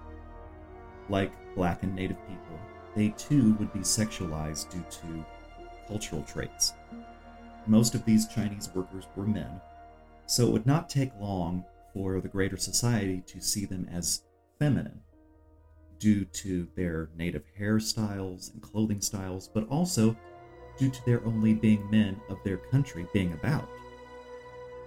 Like 1.09 1.33
black 1.54 1.83
and 1.85 1.95
native 1.95 2.18
people, 2.26 2.59
they 2.99 3.11
too 3.11 3.55
would 3.55 3.73
be 3.73 3.81
sexualized 3.81 4.71
due 4.71 4.85
to 4.90 5.25
cultural 5.87 6.23
traits. 6.23 6.75
Most 7.67 7.95
of 7.95 8.05
these 8.05 8.26
Chinese 8.26 8.71
workers 8.75 9.07
were 9.14 9.26
men, 9.26 9.61
so 10.26 10.49
it 10.49 10.52
would 10.52 10.67
not 10.67 10.90
take 10.90 11.12
long 11.21 11.64
for 11.95 12.21
the 12.21 12.28
greater 12.28 12.57
society 12.57 13.23
to 13.26 13.40
see 13.40 13.64
them 13.64 13.88
as 13.93 14.23
feminine 14.59 15.00
due 16.00 16.25
to 16.25 16.67
their 16.75 17.11
native 17.17 17.45
hairstyles 17.59 18.52
and 18.52 18.62
clothing 18.62 19.00
styles, 19.00 19.49
but 19.49 19.69
also 19.69 20.17
due 20.76 20.90
to 20.90 21.05
their 21.07 21.25
only 21.25 21.55
being 21.55 21.88
men 21.90 22.21
of 22.28 22.38
their 22.43 22.57
country 22.57 23.07
being 23.12 23.33
about. 23.33 23.69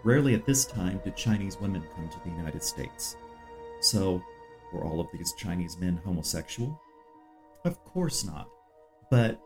Rarely 0.03 0.33
at 0.33 0.45
this 0.45 0.65
time 0.65 0.99
did 1.03 1.15
Chinese 1.15 1.59
women 1.61 1.83
come 1.95 2.09
to 2.09 2.19
the 2.25 2.35
United 2.35 2.63
States. 2.63 3.15
So, 3.79 4.21
were 4.73 4.83
all 4.83 4.99
of 4.99 5.07
these 5.13 5.33
Chinese 5.33 5.77
men 5.77 6.01
homosexual? 6.03 6.81
Of 7.63 7.83
course 7.83 8.23
not. 8.23 8.47
But 9.09 9.39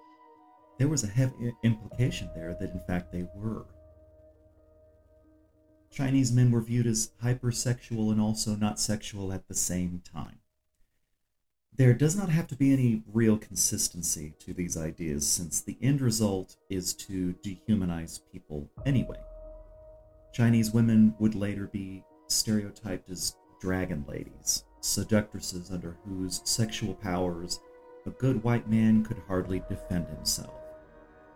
there 0.78 0.88
was 0.88 1.04
a 1.04 1.08
heavy 1.08 1.54
implication 1.64 2.30
there 2.36 2.56
that 2.60 2.72
in 2.72 2.80
fact 2.82 3.12
they 3.12 3.26
were. 3.36 3.66
Chinese 5.92 6.32
men 6.32 6.52
were 6.52 6.62
viewed 6.62 6.88
as 6.88 7.12
hypersexual 7.24 8.12
and 8.12 8.20
also 8.20 8.56
not 8.56 8.80
sexual 8.80 9.32
at 9.32 9.48
the 9.48 9.56
same 9.56 10.02
time. 10.14 10.40
There 11.78 11.94
does 11.94 12.16
not 12.16 12.30
have 12.30 12.48
to 12.48 12.56
be 12.56 12.72
any 12.72 13.04
real 13.12 13.38
consistency 13.38 14.34
to 14.40 14.54
these 14.54 14.78
ideas, 14.78 15.28
since 15.28 15.62
the 15.62 15.78
end 15.82 16.00
result 16.02 16.56
is 16.70 16.94
to 16.94 17.36
dehumanize 17.44 18.20
people 18.32 18.70
anyway. 18.86 19.20
Chinese 20.34 20.72
women 20.72 21.16
would 21.20 21.36
later 21.36 21.68
be 21.68 22.04
stereotyped 22.28 23.10
as 23.10 23.36
dragon 23.60 24.06
ladies, 24.08 24.64
seductresses 24.82 25.72
under 25.72 25.98
whose 26.06 26.42
sexual 26.46 26.94
powers 26.94 27.60
a 28.06 28.12
good 28.12 28.44
white 28.44 28.70
man 28.70 29.04
could 29.04 29.22
hardly 29.28 29.64
defend 29.70 30.08
himself. 30.08 30.54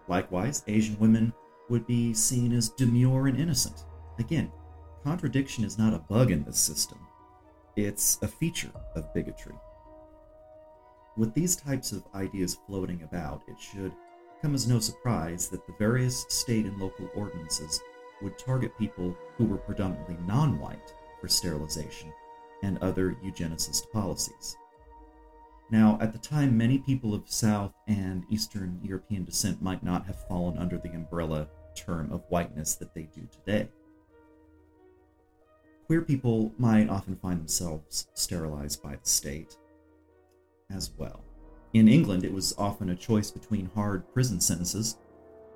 Likewise, 0.07 0.63
Asian 0.67 0.97
women 0.99 1.33
would 1.69 1.85
be 1.85 2.13
seen 2.13 2.53
as 2.53 2.69
demure 2.69 3.27
and 3.27 3.39
innocent. 3.39 3.85
Again, 4.17 4.51
contradiction 5.03 5.63
is 5.63 5.77
not 5.77 5.93
a 5.93 5.99
bug 5.99 6.31
in 6.31 6.43
this 6.43 6.59
system, 6.59 6.99
it's 7.75 8.17
a 8.21 8.27
feature 8.27 8.71
of 8.95 9.13
bigotry. 9.13 9.55
With 11.15 11.33
these 11.33 11.55
types 11.55 11.91
of 11.91 12.03
ideas 12.15 12.57
floating 12.67 13.03
about, 13.03 13.43
it 13.47 13.59
should 13.59 13.93
come 14.41 14.55
as 14.55 14.67
no 14.67 14.79
surprise 14.79 15.49
that 15.49 15.65
the 15.67 15.73
various 15.77 16.25
state 16.29 16.65
and 16.65 16.79
local 16.79 17.09
ordinances 17.15 17.81
would 18.21 18.37
target 18.37 18.77
people 18.77 19.15
who 19.37 19.45
were 19.45 19.57
predominantly 19.57 20.17
non 20.25 20.59
white 20.59 20.93
for 21.19 21.27
sterilization 21.27 22.13
and 22.63 22.77
other 22.79 23.15
eugenicist 23.23 23.89
policies. 23.91 24.57
Now, 25.71 25.99
at 26.01 26.13
the 26.13 26.19
time, 26.19 26.57
many 26.57 26.79
people 26.79 27.13
of 27.13 27.29
South 27.29 27.73
and 27.87 28.23
Eastern 28.29 28.79
European 28.83 29.23
descent 29.23 29.61
might 29.61 29.83
not 29.83 30.05
have 30.07 30.27
fallen 30.27 30.57
under 30.57 30.77
the 30.77 30.89
umbrella 30.89 31.47
term 31.75 32.11
of 32.11 32.23
whiteness 32.29 32.75
that 32.75 32.93
they 32.93 33.03
do 33.03 33.27
today. 33.31 33.69
Queer 35.85 36.01
people 36.01 36.51
might 36.57 36.89
often 36.89 37.15
find 37.15 37.39
themselves 37.39 38.07
sterilized 38.13 38.81
by 38.81 38.95
the 38.95 39.09
state 39.09 39.57
as 40.71 40.91
well. 40.97 41.23
In 41.73 41.87
England, 41.87 42.23
it 42.23 42.33
was 42.33 42.55
often 42.57 42.89
a 42.89 42.95
choice 42.95 43.29
between 43.29 43.69
hard 43.75 44.11
prison 44.11 44.39
sentences 44.39 44.97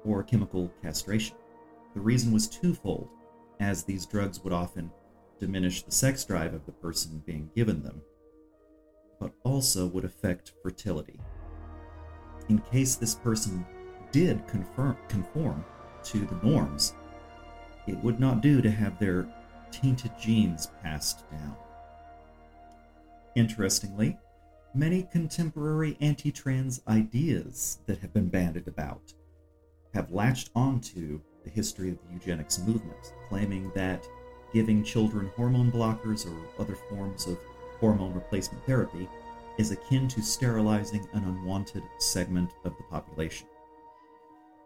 or 0.05 0.21
chemical 0.21 0.71
castration. 0.81 1.35
The 1.95 2.01
reason 2.01 2.31
was 2.31 2.47
twofold, 2.47 3.09
as 3.59 3.83
these 3.83 4.05
drugs 4.05 4.43
would 4.43 4.53
often 4.53 4.91
diminish 5.39 5.83
the 5.83 5.91
sex 5.91 6.23
drive 6.23 6.53
of 6.53 6.65
the 6.65 6.71
person 6.71 7.23
being 7.25 7.49
given 7.55 7.81
them, 7.83 8.01
but 9.23 9.31
also 9.43 9.87
would 9.87 10.03
affect 10.03 10.51
fertility. 10.61 11.17
In 12.49 12.59
case 12.59 12.95
this 12.95 13.15
person 13.15 13.65
did 14.11 14.45
confirm, 14.47 14.97
conform 15.07 15.63
to 16.03 16.25
the 16.25 16.35
norms, 16.43 16.93
it 17.87 17.97
would 18.03 18.19
not 18.19 18.41
do 18.41 18.61
to 18.61 18.69
have 18.69 18.99
their 18.99 19.25
tainted 19.71 20.11
genes 20.19 20.67
passed 20.83 21.23
down. 21.31 21.55
Interestingly, 23.35 24.17
many 24.75 25.03
contemporary 25.03 25.95
anti 26.01 26.29
trans 26.29 26.81
ideas 26.89 27.79
that 27.85 27.99
have 27.99 28.13
been 28.13 28.27
bandied 28.27 28.67
about 28.67 29.13
have 29.93 30.11
latched 30.11 30.49
onto 30.53 31.21
the 31.45 31.49
history 31.49 31.91
of 31.91 31.97
the 31.99 32.13
eugenics 32.13 32.59
movement, 32.59 33.13
claiming 33.29 33.71
that 33.73 34.05
giving 34.53 34.83
children 34.83 35.31
hormone 35.37 35.71
blockers 35.71 36.27
or 36.27 36.61
other 36.61 36.75
forms 36.89 37.25
of 37.25 37.37
hormone 37.83 38.13
replacement 38.13 38.65
therapy 38.65 39.09
is 39.57 39.71
akin 39.71 40.07
to 40.07 40.21
sterilizing 40.21 41.05
an 41.11 41.25
unwanted 41.25 41.83
segment 41.97 42.49
of 42.63 42.71
the 42.77 42.83
population. 42.83 43.45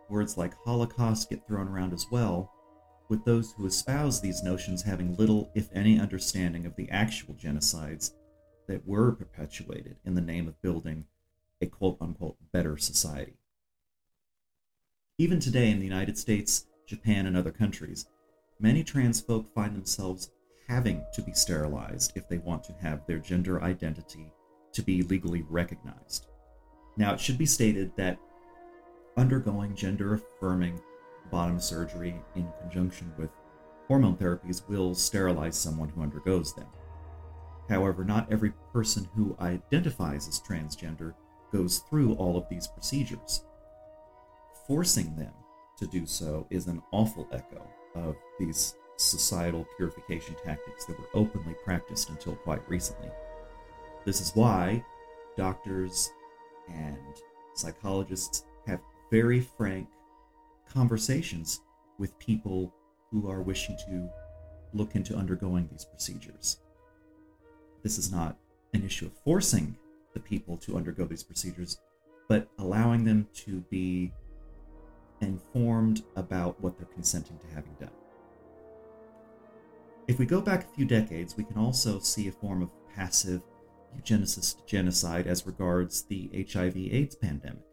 Words 0.07 0.38
like 0.38 0.53
Holocaust 0.63 1.27
get 1.27 1.47
thrown 1.47 1.67
around 1.67 1.93
as 1.93 2.05
well, 2.12 2.53
with 3.09 3.25
those 3.25 3.53
who 3.53 3.65
espouse 3.65 4.21
these 4.21 4.43
notions 4.43 4.83
having 4.83 5.15
little, 5.15 5.50
if 5.55 5.67
any, 5.74 6.00
understanding 6.00 6.67
of 6.67 6.75
the 6.75 6.88
actual 6.91 7.33
genocides 7.33 8.12
that 8.67 8.88
were 8.88 9.13
perpetuated 9.13 9.95
in 10.05 10.13
the 10.13 10.21
name 10.21 10.47
of 10.47 10.62
building 10.62 11.05
a 11.59 11.65
quote 11.65 11.97
unquote 12.00 12.38
better 12.51 12.77
society. 12.77 13.39
Even 15.17 15.39
today 15.39 15.71
in 15.71 15.79
the 15.79 15.86
United 15.86 16.19
States, 16.19 16.67
Japan, 16.86 17.25
and 17.25 17.36
other 17.36 17.51
countries, 17.51 18.05
many 18.59 18.83
trans 18.83 19.19
folk 19.19 19.51
find 19.55 19.75
themselves 19.75 20.29
having 20.67 21.03
to 21.13 21.21
be 21.21 21.33
sterilized 21.33 22.13
if 22.15 22.27
they 22.27 22.39
want 22.39 22.63
to 22.63 22.74
have 22.81 23.05
their 23.05 23.19
gender 23.19 23.63
identity 23.63 24.31
to 24.74 24.81
be 24.81 25.01
legally 25.03 25.43
recognized. 25.50 26.27
Now, 26.97 27.13
it 27.13 27.19
should 27.19 27.38
be 27.38 27.45
stated 27.45 27.91
that 27.95 28.17
undergoing 29.15 29.75
gender 29.75 30.15
affirming 30.15 30.79
bottom 31.32 31.60
surgery 31.60 32.15
in 32.36 32.47
conjunction 32.62 33.12
with 33.17 33.30
hormone 33.88 34.17
therapies 34.17 34.67
will 34.67 34.93
sterilize 34.93 35.58
someone 35.58 35.89
who 35.89 36.01
undergoes 36.01 36.53
them. 36.53 36.67
However, 37.69 38.03
not 38.03 38.32
every 38.32 38.53
person 38.73 39.08
who 39.15 39.36
identifies 39.39 40.27
as 40.27 40.39
transgender 40.39 41.13
goes 41.51 41.80
through 41.80 42.13
all 42.15 42.38
of 42.38 42.47
these 42.49 42.67
procedures. 42.67 43.43
Forcing 44.67 45.15
them 45.15 45.34
to 45.77 45.88
do 45.88 46.06
so 46.06 46.45
is 46.49 46.67
an 46.67 46.82
awful 46.91 47.27
echo 47.32 47.65
of 47.95 48.15
these 48.39 48.75
societal 48.97 49.65
purification 49.77 50.36
tactics 50.43 50.86
that 50.86 50.99
were 50.99 51.10
openly 51.13 51.55
practiced 51.63 52.10
until 52.10 52.36
quite 52.36 52.67
recently. 52.69 53.10
This 54.05 54.21
is 54.21 54.36
why 54.36 54.83
doctors 55.36 56.12
and 56.67 56.97
psychologists 57.53 58.45
have 58.65 58.79
very 59.12 59.39
frank 59.39 59.88
conversations 60.71 61.62
with 61.97 62.17
people 62.19 62.73
who 63.12 63.29
are 63.29 63.41
wishing 63.41 63.77
to 63.88 64.10
look 64.73 64.95
into 64.95 65.15
undergoing 65.15 65.67
these 65.71 65.86
procedures. 65.86 66.60
This 67.83 67.97
is 67.97 68.12
not 68.12 68.38
an 68.73 68.83
issue 68.83 69.05
of 69.05 69.13
forcing 69.23 69.77
the 70.13 70.19
people 70.19 70.57
to 70.57 70.75
undergo 70.75 71.05
these 71.05 71.23
procedures, 71.23 71.79
but 72.27 72.49
allowing 72.60 73.03
them 73.03 73.27
to 73.33 73.62
be 73.69 74.12
informed 75.21 76.03
about 76.15 76.60
what 76.62 76.77
they're 76.77 76.88
consenting 76.88 77.38
to 77.39 77.47
having 77.47 77.73
done. 77.79 77.89
If 80.08 80.20
we 80.20 80.26
go 80.26 80.39
back 80.39 80.63
a 80.63 80.76
few 80.76 80.86
decades, 80.86 81.36
we 81.36 81.43
can 81.43 81.58
also 81.58 82.00
see 82.00 82.30
a 82.30 82.32
form 82.32 82.62
of 82.62 82.70
passive 82.96 83.41
eugenicist 83.93 84.65
genocide 84.65 85.28
as 85.28 85.46
regards 85.46 86.04
the 86.04 86.48
HIV 86.50 86.78
AIDS 86.78 87.15
pandemic. 87.15 87.65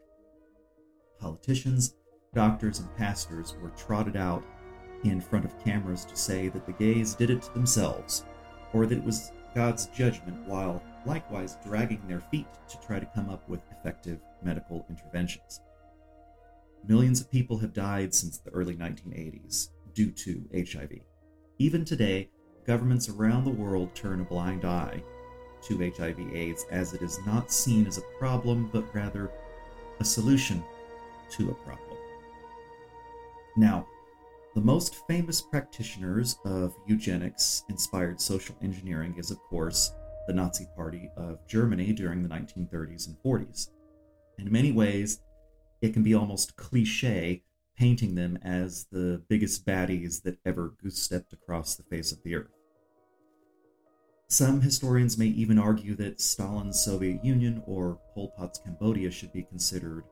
Politicians, 1.21 1.95
doctors, 2.35 2.81
and 2.81 2.97
pastors 2.97 3.55
were 3.63 3.71
trotted 3.71 4.17
out 4.17 4.45
in 5.05 5.21
front 5.21 5.45
of 5.45 5.63
cameras 5.63 6.05
to 6.07 6.17
say 6.17 6.49
that 6.49 6.67
the 6.67 6.73
gays 6.73 7.15
did 7.15 7.31
it 7.31 7.43
to 7.43 7.55
themselves, 7.55 8.25
or 8.73 8.85
that 8.87 8.99
it 8.99 9.05
was 9.05 9.31
God's 9.55 9.87
judgment, 9.87 10.45
while 10.49 10.83
likewise 11.07 11.57
dragging 11.65 12.03
their 12.09 12.21
feet 12.21 12.49
to 12.69 12.81
try 12.85 12.99
to 12.99 13.07
come 13.15 13.31
up 13.31 13.49
with 13.49 13.61
effective 13.71 14.19
medical 14.43 14.85
interventions. 14.91 15.61
Millions 16.89 17.21
of 17.21 17.31
people 17.31 17.59
have 17.59 17.73
died 17.73 18.13
since 18.13 18.39
the 18.39 18.51
early 18.51 18.75
1980s 18.75 19.69
due 19.95 20.11
to 20.11 20.45
HIV. 20.53 20.99
Even 21.59 21.85
today, 21.85 22.29
governments 22.67 23.09
around 23.09 23.45
the 23.45 23.51
world 23.51 23.95
turn 23.95 24.21
a 24.21 24.25
blind 24.25 24.65
eye 24.65 25.03
to 25.63 25.79
HIV/AIDS 25.79 26.67
as 26.71 26.95
it 26.95 27.03
is 27.03 27.25
not 27.25 27.53
seen 27.53 27.87
as 27.87 27.97
a 27.97 28.19
problem, 28.19 28.69
but 28.73 28.93
rather 28.95 29.31
a 30.01 30.05
solution 30.05 30.65
to 31.31 31.51
a 31.51 31.55
problem. 31.55 31.97
Now, 33.57 33.87
the 34.55 34.61
most 34.61 35.07
famous 35.07 35.41
practitioners 35.41 36.39
of 36.45 36.77
eugenics 36.87 37.65
inspired 37.69 38.21
social 38.21 38.57
engineering 38.61 39.15
is, 39.17 39.31
of 39.31 39.39
course, 39.39 39.93
the 40.27 40.35
Nazi 40.35 40.67
Party 40.75 41.09
of 41.17 41.47
Germany 41.47 41.93
during 41.93 42.23
the 42.23 42.29
1930s 42.29 43.07
and 43.07 43.17
40s. 43.25 43.71
In 44.39 44.51
many 44.51 44.73
ways, 44.73 45.21
it 45.83 45.93
can 45.93 46.03
be 46.03 46.15
almost 46.15 46.57
cliche 46.57 47.45
painting 47.77 48.15
them 48.15 48.39
as 48.43 48.87
the 48.91 49.23
biggest 49.29 49.67
baddies 49.67 50.23
that 50.23 50.39
ever 50.45 50.75
goose 50.83 50.99
stepped 50.99 51.33
across 51.33 51.75
the 51.75 51.83
face 51.85 52.13
of 52.13 52.23
the 52.23 52.35
earth. 52.35 52.53
Some 54.29 54.61
historians 54.61 55.19
may 55.19 55.27
even 55.27 55.59
argue 55.59 55.95
that 55.97 56.21
Stalin's 56.21 56.81
Soviet 56.81 57.25
Union 57.25 57.63
or 57.67 57.99
Pol 58.15 58.33
Pot's 58.37 58.59
Cambodia 58.59 59.11
should 59.11 59.33
be 59.33 59.43
considered 59.43 60.05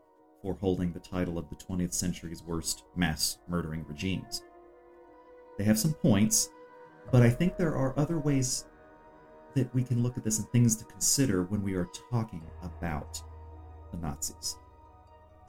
for 0.42 0.54
holding 0.54 0.92
the 0.92 1.00
title 1.00 1.38
of 1.38 1.48
the 1.48 1.56
20th 1.56 1.94
century's 1.94 2.42
worst 2.42 2.84
mass 2.96 3.38
murdering 3.48 3.84
regimes. 3.88 4.42
They 5.56 5.64
have 5.64 5.78
some 5.78 5.94
points, 5.94 6.50
but 7.10 7.22
I 7.22 7.30
think 7.30 7.56
there 7.56 7.76
are 7.76 7.98
other 7.98 8.18
ways 8.18 8.66
that 9.54 9.72
we 9.74 9.84
can 9.84 10.02
look 10.02 10.16
at 10.16 10.24
this 10.24 10.38
and 10.38 10.48
things 10.48 10.76
to 10.76 10.84
consider 10.84 11.44
when 11.44 11.62
we 11.62 11.74
are 11.74 11.88
talking 12.10 12.42
about 12.62 13.22
the 13.92 13.98
Nazis. 13.98 14.56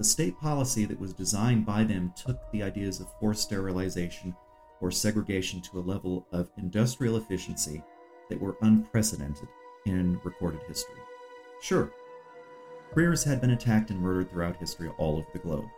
The 0.03 0.09
state 0.09 0.37
policy 0.37 0.83
that 0.83 0.99
was 0.99 1.13
designed 1.13 1.65
by 1.65 1.85
them 1.85 2.13
took 2.21 2.51
the 2.51 2.61
ideas 2.61 2.99
of 2.99 3.07
forced 3.21 3.43
sterilization 3.43 4.35
or 4.81 4.91
segregation 4.91 5.61
to 5.61 5.79
a 5.79 5.87
level 5.87 6.27
of 6.33 6.51
industrial 6.57 7.15
efficiency 7.15 7.81
that 8.29 8.41
were 8.41 8.57
unprecedented 8.63 9.47
in 9.85 10.19
recorded 10.25 10.59
history. 10.67 10.99
Sure, 11.61 11.93
queers 12.91 13.23
had 13.23 13.39
been 13.39 13.51
attacked 13.51 13.91
and 13.91 14.01
murdered 14.01 14.29
throughout 14.29 14.57
history 14.57 14.89
all 14.97 15.19
over 15.19 15.27
the 15.31 15.39
globe, 15.39 15.69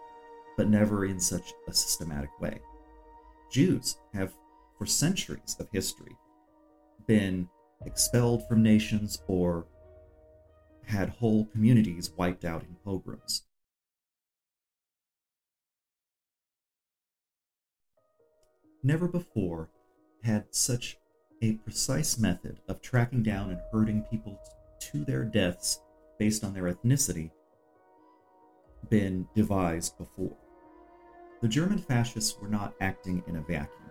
but 0.58 0.70
never 0.70 1.06
in 1.06 1.20
such 1.20 1.54
a 1.68 1.72
systematic 1.72 2.32
way. 2.42 2.60
Jews 3.52 3.98
have, 4.16 4.34
for 4.80 4.88
centuries 4.88 5.56
of 5.60 5.70
history, 5.72 6.18
been 7.06 7.48
expelled 7.86 8.48
from 8.48 8.64
nations 8.64 9.22
or 9.28 9.68
had 10.88 11.10
whole 11.10 11.46
communities 11.46 12.10
wiped 12.18 12.44
out 12.44 12.64
in 12.64 12.76
pogroms. 12.84 13.44
Never 18.86 19.08
before 19.08 19.72
had 20.22 20.46
such 20.52 21.00
a 21.42 21.54
precise 21.54 22.20
method 22.20 22.60
of 22.68 22.84
tracking 22.84 23.24
down 23.24 23.50
and 23.50 23.60
herding 23.72 24.04
people 24.12 24.40
to 24.80 25.04
their 25.04 25.24
deaths 25.24 25.82
based 26.20 26.44
on 26.44 26.54
their 26.54 26.72
ethnicity 26.72 27.32
been 28.92 29.28
devised 29.34 29.98
before. 29.98 30.38
The 31.42 31.48
German 31.48 31.80
fascists 31.80 32.40
were 32.40 32.48
not 32.48 32.76
acting 32.80 33.24
in 33.26 33.38
a 33.38 33.42
vacuum. 33.42 33.90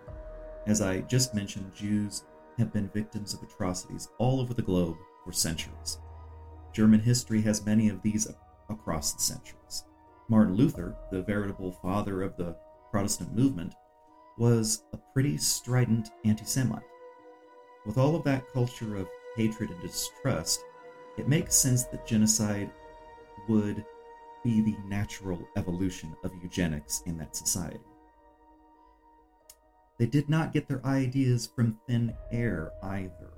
As 0.65 0.81
I 0.81 1.01
just 1.01 1.35
mentioned, 1.35 1.75
Jews 1.75 2.23
have 2.57 2.71
been 2.71 2.87
victims 2.87 3.33
of 3.33 3.43
atrocities 3.43 4.07
all 4.17 4.39
over 4.39 4.53
the 4.53 4.61
globe 4.61 4.95
for 5.25 5.33
centuries. 5.33 5.97
German 6.71 7.01
history 7.01 7.41
has 7.41 7.65
many 7.65 7.89
of 7.89 8.01
these 8.01 8.29
across 8.69 9.11
the 9.11 9.21
centuries. 9.21 9.83
Martin 10.29 10.55
Luther, 10.55 10.95
the 11.11 11.21
veritable 11.21 11.73
father 11.73 12.21
of 12.21 12.37
the 12.37 12.55
Protestant 12.91 13.35
movement, 13.35 13.75
was 14.37 14.83
a 14.93 14.97
pretty 15.13 15.37
strident 15.37 16.09
anti 16.23 16.45
Semite. 16.45 16.83
With 17.85 17.97
all 17.97 18.15
of 18.15 18.23
that 18.23 18.51
culture 18.51 18.95
of 18.95 19.07
hatred 19.35 19.69
and 19.69 19.81
distrust, 19.81 20.63
it 21.17 21.27
makes 21.27 21.55
sense 21.55 21.85
that 21.85 22.05
genocide 22.05 22.71
would 23.47 23.85
be 24.43 24.61
the 24.61 24.75
natural 24.87 25.39
evolution 25.55 26.15
of 26.23 26.31
eugenics 26.41 27.01
in 27.05 27.17
that 27.17 27.35
society. 27.35 27.79
They 29.97 30.05
did 30.05 30.29
not 30.29 30.51
get 30.51 30.67
their 30.67 30.85
ideas 30.85 31.49
from 31.55 31.79
thin 31.87 32.13
air 32.31 32.71
either. 32.83 33.31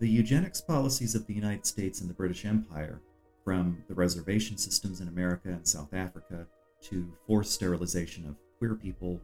The 0.00 0.08
eugenics 0.08 0.60
policies 0.60 1.14
of 1.14 1.26
the 1.26 1.34
United 1.34 1.64
States 1.64 2.00
and 2.00 2.10
the 2.10 2.14
British 2.14 2.44
Empire, 2.44 3.00
from 3.44 3.82
the 3.88 3.94
reservation 3.94 4.56
systems 4.56 5.00
in 5.00 5.08
America 5.08 5.48
and 5.48 5.66
South 5.66 5.94
Africa 5.94 6.46
to 6.82 7.12
forced 7.26 7.52
sterilization 7.52 8.26
of 8.26 8.36
queer 8.58 8.74
people, 8.74 9.20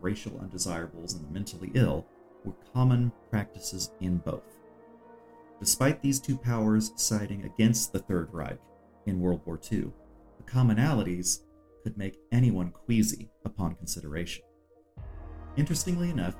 racial 0.00 0.38
undesirables, 0.40 1.14
and 1.14 1.24
the 1.24 1.32
mentally 1.32 1.70
ill, 1.74 2.06
were 2.44 2.54
common 2.72 3.12
practices 3.30 3.90
in 4.00 4.18
both. 4.18 4.58
Despite 5.60 6.00
these 6.00 6.20
two 6.20 6.36
powers 6.36 6.92
siding 6.96 7.44
against 7.44 7.92
the 7.92 7.98
Third 7.98 8.32
Reich 8.32 8.60
in 9.06 9.20
World 9.20 9.40
War 9.44 9.58
II, 9.70 9.90
the 10.36 10.50
commonalities 10.50 11.40
could 11.82 11.96
make 11.96 12.18
anyone 12.30 12.70
queasy 12.70 13.30
upon 13.44 13.74
consideration. 13.74 14.44
Interestingly 15.56 16.10
enough, 16.10 16.36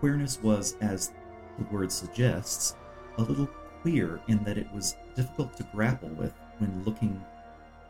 queerness 0.00 0.42
was, 0.42 0.76
as 0.80 1.12
the 1.58 1.64
word 1.64 1.92
suggests, 1.92 2.74
a 3.18 3.22
little 3.22 3.48
queer 3.82 4.20
in 4.28 4.42
that 4.44 4.58
it 4.58 4.66
was 4.74 4.96
difficult 5.14 5.56
to 5.56 5.68
grapple 5.72 6.08
with 6.10 6.34
when 6.58 6.84
looking 6.84 7.24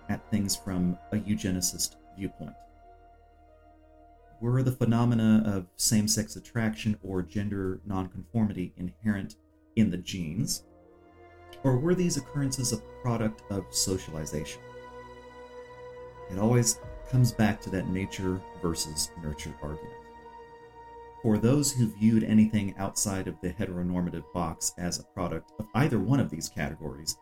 at 0.09 0.31
things 0.31 0.55
from 0.55 0.99
a 1.13 1.17
eugenicist 1.17 1.97
viewpoint. 2.17 2.55
Were 4.40 4.62
the 4.62 4.72
phenomena 4.72 5.42
of 5.46 5.66
same 5.77 6.07
sex 6.07 6.37
attraction 6.37 6.99
or 7.03 7.22
gender 7.22 7.81
nonconformity 7.87 8.75
inherent 8.77 9.37
in 9.77 9.90
the 9.90 9.96
genes, 9.96 10.64
or 11.64 11.79
were 11.79 11.94
these 11.94 12.18
occurrences 12.18 12.72
a 12.72 12.79
product 13.03 13.42
of 13.51 13.64
socialization? 13.70 14.61
It 16.31 16.38
always 16.38 16.79
comes 17.09 17.33
back 17.33 17.62
to 17.62 17.70
that 17.70 17.88
nature 17.88 18.40
versus 18.61 19.11
nurture 19.22 19.55
argument. 19.62 19.94
For 21.22 21.38
those 21.38 21.72
who 21.72 21.96
viewed 21.96 22.22
anything 22.22 22.75
outside 22.77 23.29
of 23.29 23.40
the 23.40 23.53
heteronormative 23.53 24.31
box 24.35 24.75
as 24.77 24.99
a 24.99 25.05
product 25.05 25.53
of 25.59 25.66
either 25.75 25.99
one 25.99 26.20
of 26.20 26.31
these 26.31 26.49
categories, 26.49 27.16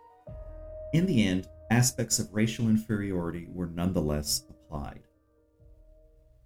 in 0.93 1.07
the 1.07 1.27
end, 1.27 1.49
aspects 1.71 2.19
of 2.19 2.33
racial 2.33 2.69
inferiority 2.69 3.47
were 3.53 3.67
nonetheless 3.67 4.45
applied. 4.51 5.03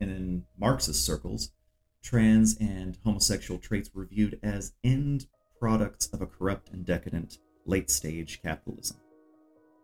And 0.01 0.11
in 0.11 0.45
Marxist 0.59 1.05
circles, 1.05 1.51
trans 2.03 2.57
and 2.59 2.99
homosexual 3.05 3.61
traits 3.61 3.91
were 3.95 4.07
viewed 4.07 4.39
as 4.43 4.73
end 4.85 5.27
products 5.59 6.07
of 6.09 6.23
a 6.23 6.27
corrupt 6.27 6.71
and 6.71 6.85
decadent 6.85 7.39
late 7.67 7.91
stage 7.91 8.41
capitalism. 8.43 8.99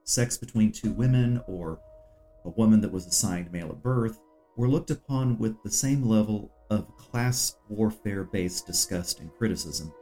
Sex 0.05 0.37
between 0.37 0.71
two 0.71 0.93
women 0.93 1.43
or 1.47 1.81
a 2.45 2.51
woman 2.51 2.81
that 2.81 2.93
was 2.93 3.07
assigned 3.07 3.51
male 3.53 3.71
at 3.71 3.83
birth 3.83 4.21
were 4.57 4.69
looked 4.69 4.91
upon 4.91 5.39
with 5.39 5.63
the 5.63 5.71
same 5.71 6.05
level 6.05 6.53
of 6.71 6.97
class 6.97 7.57
warfare 7.69 8.25
based 8.25 8.67
disgust 8.67 9.21
and 9.21 9.35
criticism 9.35 9.93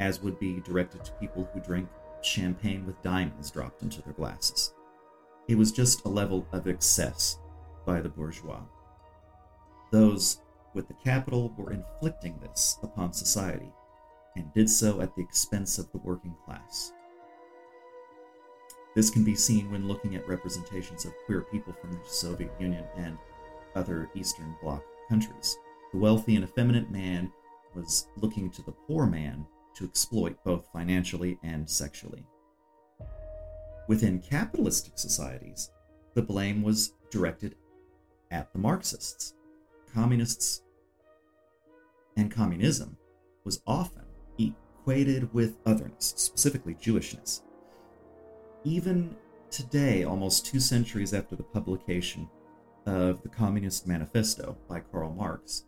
as 0.00 0.20
would 0.20 0.38
be 0.38 0.60
directed 0.60 1.04
to 1.04 1.12
people 1.12 1.48
who 1.52 1.60
drink 1.60 1.88
champagne 2.22 2.84
with 2.86 3.00
diamonds 3.02 3.50
dropped 3.50 3.82
into 3.82 4.02
their 4.02 4.12
glasses. 4.14 4.74
It 5.48 5.56
was 5.56 5.72
just 5.72 6.04
a 6.04 6.08
level 6.08 6.46
of 6.52 6.66
excess 6.66 7.38
by 7.86 8.00
the 8.00 8.08
bourgeois. 8.08 8.62
Those 9.94 10.40
with 10.74 10.88
the 10.88 10.94
capital 10.94 11.54
were 11.56 11.72
inflicting 11.72 12.36
this 12.40 12.78
upon 12.82 13.12
society 13.12 13.72
and 14.34 14.52
did 14.52 14.68
so 14.68 15.00
at 15.00 15.14
the 15.14 15.22
expense 15.22 15.78
of 15.78 15.88
the 15.92 15.98
working 15.98 16.34
class. 16.44 16.92
This 18.96 19.08
can 19.08 19.22
be 19.22 19.36
seen 19.36 19.70
when 19.70 19.86
looking 19.86 20.16
at 20.16 20.26
representations 20.26 21.04
of 21.04 21.12
queer 21.26 21.42
people 21.42 21.72
from 21.80 21.92
the 21.92 22.00
Soviet 22.08 22.50
Union 22.58 22.82
and 22.96 23.16
other 23.76 24.10
Eastern 24.16 24.56
Bloc 24.60 24.82
countries. 25.08 25.56
The 25.92 26.00
wealthy 26.00 26.34
and 26.34 26.44
effeminate 26.44 26.90
man 26.90 27.32
was 27.76 28.08
looking 28.16 28.50
to 28.50 28.62
the 28.62 28.72
poor 28.72 29.06
man 29.06 29.46
to 29.76 29.84
exploit 29.84 30.42
both 30.42 30.66
financially 30.72 31.38
and 31.44 31.70
sexually. 31.70 32.26
Within 33.86 34.20
capitalistic 34.20 34.98
societies, 34.98 35.70
the 36.14 36.22
blame 36.22 36.64
was 36.64 36.94
directed 37.12 37.54
at 38.32 38.52
the 38.52 38.58
Marxists. 38.58 39.34
Communists 39.94 40.62
and 42.16 42.28
communism 42.28 42.96
was 43.44 43.62
often 43.64 44.02
equated 44.38 45.32
with 45.32 45.58
otherness, 45.64 46.14
specifically 46.16 46.74
Jewishness. 46.74 47.42
Even 48.64 49.14
today, 49.50 50.02
almost 50.02 50.46
two 50.46 50.58
centuries 50.58 51.14
after 51.14 51.36
the 51.36 51.44
publication 51.44 52.28
of 52.86 53.22
the 53.22 53.28
Communist 53.28 53.86
Manifesto 53.86 54.56
by 54.68 54.80
Karl 54.80 55.12
Marx, 55.12 55.66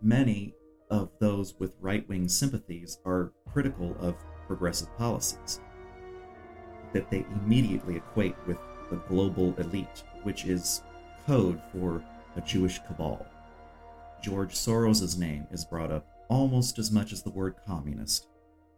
many 0.00 0.54
of 0.90 1.10
those 1.18 1.58
with 1.58 1.72
right 1.80 2.08
wing 2.08 2.28
sympathies 2.28 3.00
are 3.04 3.32
critical 3.52 3.96
of 3.98 4.14
progressive 4.46 4.96
policies 4.96 5.60
that 6.92 7.10
they 7.10 7.26
immediately 7.42 7.96
equate 7.96 8.36
with 8.46 8.58
the 8.90 8.96
global 9.08 9.52
elite, 9.58 10.04
which 10.22 10.44
is 10.44 10.82
code 11.26 11.60
for 11.72 12.04
a 12.36 12.40
Jewish 12.40 12.78
cabal. 12.86 13.26
George 14.24 14.54
Soros' 14.54 15.18
name 15.18 15.46
is 15.50 15.66
brought 15.66 15.92
up 15.92 16.06
almost 16.30 16.78
as 16.78 16.90
much 16.90 17.12
as 17.12 17.22
the 17.22 17.30
word 17.30 17.56
communist, 17.66 18.26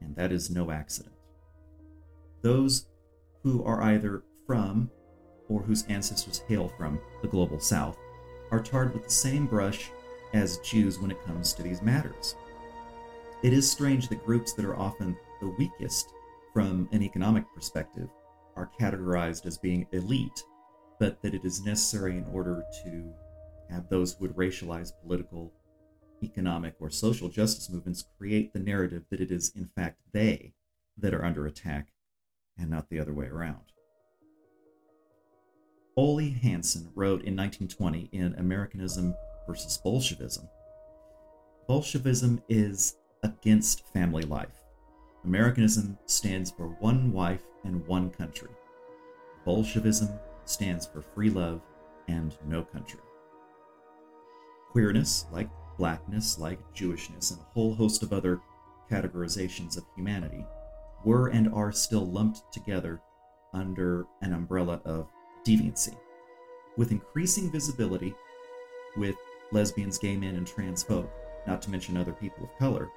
and 0.01 0.17
that 0.17 0.33
is 0.33 0.51
no 0.51 0.73
accident. 0.73 1.15
Those 2.43 2.89
who 3.45 3.63
are 3.63 3.81
either 3.81 4.25
from 4.45 4.91
or 5.49 5.63
whose 5.63 5.87
ancestors 5.87 6.43
hail 6.49 6.67
from 6.77 6.99
the 7.23 7.29
global 7.29 7.61
south 7.61 7.97
are 8.51 8.61
tarred 8.61 8.93
with 8.93 9.05
the 9.05 9.11
same 9.11 9.47
brush 9.47 9.93
as 10.35 10.59
Jews 10.59 10.99
when 10.99 11.13
it 11.13 11.25
comes 11.25 11.53
to 11.53 11.63
these 11.63 11.81
matters. 11.81 12.35
It 13.45 13.53
is 13.53 13.71
strange 13.71 14.09
that 14.09 14.27
groups 14.27 14.53
that 14.55 14.65
are 14.65 14.77
often 14.77 15.17
the 15.41 15.51
weakest 15.51 16.13
from 16.53 16.89
an 16.91 17.05
economic 17.05 17.45
perspective 17.55 18.09
are 18.57 18.73
categorized 18.81 19.47
as 19.47 19.59
being 19.59 19.87
elite, 19.93 20.43
but 20.99 21.23
that 21.23 21.35
it 21.35 21.45
is 21.45 21.65
necessary 21.65 22.17
in 22.17 22.25
order 22.33 22.65
to 22.83 23.15
have 23.71 23.89
those 23.89 24.15
who 24.15 24.23
would 24.23 24.37
racialize 24.37 24.93
political, 25.03 25.53
economic, 26.23 26.75
or 26.81 26.91
social 26.91 27.29
justice 27.29 27.71
movements 27.71 28.05
create 28.19 28.53
the 28.53 28.59
narrative 28.59 29.05
that 29.11 29.21
it 29.21 29.31
is, 29.31 29.53
in 29.55 29.67
fact, 29.67 30.01
they 30.13 30.55
that 30.99 31.15
are 31.15 31.25
under 31.25 31.47
attack 31.47 31.89
and 32.59 32.71
not 32.71 32.89
the 32.89 32.99
other 32.99 33.13
way 33.13 33.27
around. 33.27 33.73
Ole 35.97 36.31
Hanson 36.31 36.91
wrote 36.95 37.23
in 37.23 37.35
1920 37.37 38.11
in 38.13 38.35
Americanism 38.35 39.15
versus 39.47 39.79
Bolshevism. 39.79 40.49
Bolshevism 41.67 42.43
is 42.49 42.97
against 43.23 43.87
family 43.93 44.23
life. 44.25 44.63
Americanism 45.25 45.99
stands 46.07 46.51
for 46.51 46.69
one 46.81 47.13
wife 47.13 47.43
and 47.65 47.85
one 47.87 48.11
country. 48.11 48.51
Bolshevism 49.45 50.09
stands 50.45 50.87
for 50.87 51.03
free 51.03 51.31
love 51.31 51.63
and 52.09 52.37
no 52.47 52.63
country. 52.63 53.01
Queerness, 54.77 55.25
like 55.33 55.49
blackness, 55.79 56.39
like 56.39 56.61
Jewishness, 56.75 57.31
and 57.31 57.41
a 57.41 57.45
whole 57.55 57.75
host 57.75 58.03
of 58.03 58.13
other 58.13 58.43
categorizations 58.91 59.79
of 59.79 59.87
humanity, 59.97 60.45
were 61.03 61.29
and 61.29 61.51
are 61.55 61.73
still 61.73 62.05
lumped 62.05 62.53
together 62.53 63.01
under 63.55 64.05
an 64.21 64.35
umbrella 64.35 64.83
of 64.85 65.09
deviancy. 65.47 65.97
With 66.77 66.93
increasing 66.93 67.51
visibility, 67.51 68.15
with 68.99 69.17
lesbians, 69.51 69.97
gay 69.97 70.15
men, 70.15 70.37
and 70.37 70.47
trans 70.47 70.83
folk, 70.83 71.11
not 71.47 71.63
to 71.63 71.71
mention 71.71 71.97
other 71.97 72.13
people 72.13 72.45
of 72.45 72.59
color, 72.59 72.91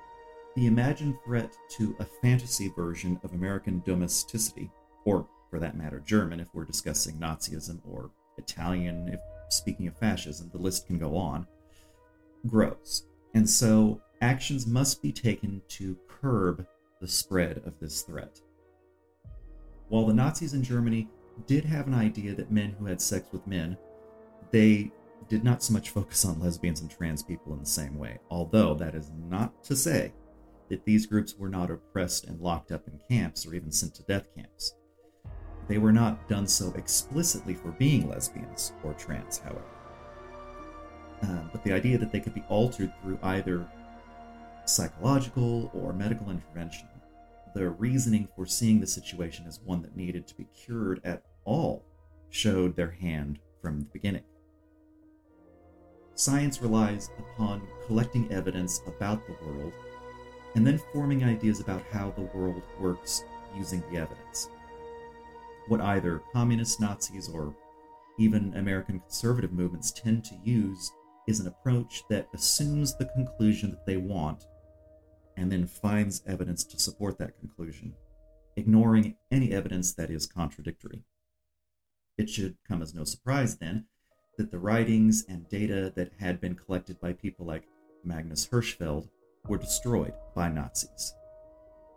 the 0.58 0.68
imagined 0.68 1.16
threat 1.24 1.56
to 1.78 1.96
a 2.00 2.06
fantasy 2.22 2.68
version 2.76 3.18
of 3.24 3.32
American 3.32 3.82
domesticity, 3.86 4.70
or 5.06 5.26
for 5.50 5.60
that 5.60 5.78
matter, 5.78 6.02
German 6.02 6.42
if 6.42 6.50
we're 6.54 6.66
discussing 6.66 7.16
Nazism, 7.16 7.80
or 7.90 8.12
Italian 8.38 9.08
if 9.08 9.22
speaking 9.48 9.88
of 9.88 9.98
fascism, 9.98 10.50
the 10.52 10.58
list 10.58 10.86
can 10.86 11.00
go 11.00 11.16
on, 11.16 11.48
grows. 12.48 13.06
And 13.34 13.50
so 13.50 14.02
actions 14.22 14.66
must 14.66 15.02
be 15.02 15.12
taken 15.12 15.62
to 15.70 15.98
curb 16.08 16.66
the 17.02 17.08
spread 17.08 17.62
of 17.66 17.80
this 17.80 18.02
threat. 18.02 18.42
While 19.88 20.06
the 20.06 20.14
Nazis 20.14 20.54
in 20.54 20.64
Germany 20.64 21.08
did 21.48 21.66
have 21.66 21.88
an 21.88 21.94
idea 21.94 22.36
that 22.36 22.52
men 22.52 22.76
who 22.78 22.86
had 22.86 23.02
sex 23.02 23.28
with 23.32 23.48
men, 23.48 23.78
they 24.52 24.92
did 25.28 25.44
not 25.44 25.64
so 25.64 25.74
much 25.74 25.90
focus 25.90 26.26
on 26.26 26.40
lesbians 26.40 26.82
and 26.82 26.90
trans 26.90 27.24
people 27.24 27.54
in 27.54 27.60
the 27.60 27.66
same 27.66 27.98
way, 27.98 28.18
although 28.30 28.74
that 28.76 28.96
is 28.96 29.12
not 29.30 29.64
to 29.64 29.76
say 29.76 30.12
that 30.70 30.86
these 30.86 31.06
groups 31.06 31.36
were 31.38 31.50
not 31.50 31.72
oppressed 31.72 32.26
and 32.26 32.40
locked 32.40 32.72
up 32.72 32.88
in 32.88 33.00
camps 33.10 33.46
or 33.46 33.54
even 33.54 33.72
sent 33.72 33.96
to 33.96 34.04
death 34.04 34.28
camps. 34.36 34.76
They 35.68 35.78
were 35.78 35.94
not 35.94 36.28
done 36.28 36.48
so 36.48 36.74
explicitly 36.76 37.54
for 37.54 37.72
being 37.72 38.10
lesbians 38.10 38.74
or 38.84 38.94
trans, 38.94 39.38
however. 39.38 39.64
Uh, 41.22 41.42
but 41.52 41.64
the 41.64 41.74
idea 41.74 41.98
that 41.98 42.12
they 42.12 42.20
could 42.20 42.34
be 42.34 42.44
altered 42.50 42.92
through 43.02 43.20
either 43.24 43.68
psychological 44.66 45.70
or 45.74 45.94
medical 45.94 46.30
intervention, 46.30 46.88
the 47.54 47.70
reasoning 47.70 48.28
for 48.36 48.46
seeing 48.46 48.80
the 48.80 48.88
situation 48.88 49.46
as 49.48 49.60
one 49.60 49.82
that 49.82 49.96
needed 49.96 50.28
to 50.28 50.36
be 50.36 50.48
cured 50.56 51.02
at 51.04 51.24
all 51.46 51.84
showed 52.30 52.76
their 52.76 52.92
hand 52.92 53.40
from 53.62 53.80
the 53.80 53.86
beginning. 53.92 54.24
Science 56.16 56.62
relies 56.62 57.10
upon 57.18 57.68
collecting 57.88 58.32
evidence 58.32 58.82
about 58.88 59.26
the 59.26 59.36
world 59.46 59.74
and 60.56 60.66
then 60.66 60.82
forming 60.94 61.24
ideas 61.24 61.60
about 61.60 61.84
how 61.92 62.12
the 62.12 62.30
world 62.38 62.62
works 62.80 63.24
using 63.56 63.82
the 63.90 63.98
evidence. 63.98 64.50
What 65.68 65.82
either 65.82 66.22
communist 66.34 66.82
Nazis 66.82 67.30
or 67.30 67.54
even 68.18 68.54
American 68.56 69.00
conservative 69.00 69.54
movements 69.54 69.92
tend 69.92 70.26
to 70.26 70.36
use 70.44 70.92
is 71.30 71.40
an 71.40 71.48
approach 71.48 72.02
that 72.10 72.28
assumes 72.34 72.96
the 72.96 73.06
conclusion 73.06 73.70
that 73.70 73.86
they 73.86 73.98
want 73.98 74.46
and 75.38 75.52
then 75.52 75.68
finds 75.68 76.24
evidence 76.26 76.64
to 76.64 76.80
support 76.80 77.20
that 77.20 77.38
conclusion, 77.40 77.94
ignoring 78.58 79.16
any 79.32 79.52
evidence 79.52 79.94
that 79.94 80.10
is 80.10 80.26
contradictory. 80.26 81.04
It 82.18 82.32
should 82.32 82.58
come 82.68 82.82
as 82.82 82.96
no 82.96 83.04
surprise, 83.04 83.58
then, 83.58 83.86
that 84.40 84.50
the 84.50 84.58
writings 84.58 85.24
and 85.30 85.48
data 85.50 85.94
that 85.96 86.14
had 86.20 86.42
been 86.42 86.56
collected 86.56 87.00
by 87.00 87.14
people 87.14 87.46
like 87.46 87.68
Magnus 88.04 88.48
Hirschfeld 88.48 89.08
were 89.48 89.60
destroyed 89.60 90.14
by 90.34 90.50
Nazis. 90.50 91.14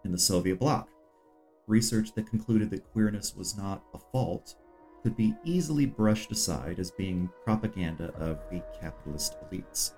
In 0.04 0.12
the 0.12 0.18
Soviet 0.18 0.58
bloc, 0.58 0.88
research 1.66 2.12
that 2.14 2.28
concluded 2.28 2.68
that 2.70 2.92
queerness 2.92 3.34
was 3.34 3.56
not 3.56 3.82
a 3.94 3.98
fault 3.98 4.56
could 5.02 5.16
be 5.16 5.34
easily 5.44 5.86
brushed 5.86 6.30
aside 6.30 6.78
as 6.78 6.90
being 6.90 7.28
propaganda 7.44 8.12
of 8.14 8.38
the 8.50 8.62
capitalist 8.80 9.36
elites. 9.44 9.94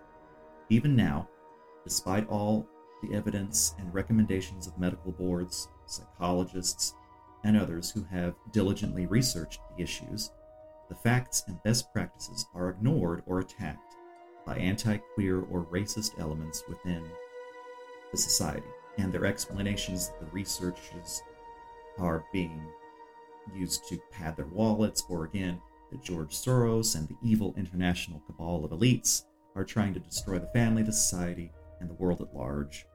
Even 0.71 0.97
now, 0.97 1.29
despite 1.85 2.29
all 2.29 2.67
the 3.03 3.15
evidence 3.15 3.75
and 3.79 3.93
recommendations 3.93 4.67
of 4.67 4.79
medical 4.79 5.13
boards, 5.13 5.69
psychologists, 5.87 6.95
and 7.45 7.57
others 7.57 7.91
who 7.91 8.03
have 8.05 8.35
diligently 8.53 9.05
researched 9.07 9.61
the 9.77 9.83
issues, 9.83 10.31
the 10.89 10.95
facts 10.95 11.45
and 11.47 11.63
best 11.63 11.93
practices 11.93 12.47
are 12.55 12.71
ignored 12.71 13.23
or 13.27 13.41
attacked 13.41 13.97
by 14.47 14.57
anti 14.57 14.99
queer 15.15 15.41
or 15.51 15.67
racist 15.67 16.19
elements 16.19 16.65
within 16.69 17.05
the 18.11 18.19
society, 18.19 18.67
and 18.99 19.13
their 19.13 19.27
explanations 19.27 20.09
that 20.09 20.21
the 20.21 20.27
researches 20.27 21.23
are 21.99 22.25
being 22.33 22.67
used 23.55 23.89
to 23.89 23.99
pad 24.11 24.37
their 24.37 24.47
wallets, 24.47 25.05
or 25.09 25.25
again, 25.25 25.61
that 25.91 26.03
George 26.03 26.35
Soros 26.35 26.97
and 26.97 27.09
the 27.09 27.17
evil 27.23 27.55
international 27.57 28.21
cabal 28.27 28.65
of 28.65 28.71
elites 28.71 29.25
are 29.55 29.65
trying 29.65 29.95
to 29.95 30.01
destroy 30.01 30.39
the 30.39 30.49
family, 30.49 30.83
the 30.83 30.93
society, 30.93 31.53
and 31.81 31.89
the 31.89 31.95
world 31.95 32.21
at 32.21 32.35
large. 32.35 32.87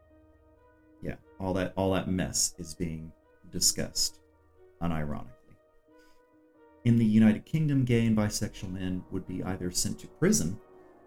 Yeah, 1.02 1.16
all 1.40 1.54
that 1.54 1.74
all 1.76 1.94
that 1.94 2.10
mess 2.10 2.56
is 2.58 2.74
being 2.74 3.12
discussed, 3.52 4.20
unironically. 4.82 5.30
In 6.86 6.98
the 6.98 7.06
United 7.06 7.46
Kingdom, 7.46 7.86
gay 7.86 8.06
and 8.06 8.18
bisexual 8.18 8.72
men 8.72 9.04
would 9.12 9.28
be 9.28 9.44
either 9.44 9.72
sent 9.72 10.00
to 10.00 10.08
prison 10.08 10.60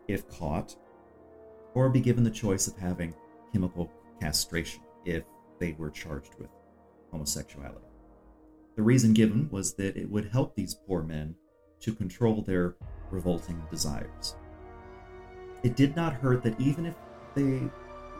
if 0.08 0.28
caught, 0.28 0.76
or 1.74 1.88
be 1.88 2.00
given 2.00 2.24
the 2.24 2.30
choice 2.30 2.66
of 2.66 2.76
having 2.76 3.14
chemical 3.52 3.90
castration 4.20 4.82
if 5.04 5.24
they 5.58 5.74
were 5.78 5.90
charged 5.90 6.34
with 6.38 6.48
homosexuality. 7.10 7.91
The 8.76 8.82
reason 8.82 9.12
given 9.12 9.48
was 9.50 9.74
that 9.74 9.96
it 9.96 10.10
would 10.10 10.30
help 10.30 10.54
these 10.54 10.74
poor 10.74 11.02
men 11.02 11.34
to 11.80 11.94
control 11.94 12.42
their 12.42 12.76
revolting 13.10 13.62
desires. 13.70 14.36
It 15.62 15.76
did 15.76 15.94
not 15.94 16.14
hurt 16.14 16.42
that 16.42 16.58
even 16.60 16.86
if 16.86 16.94
they 17.34 17.70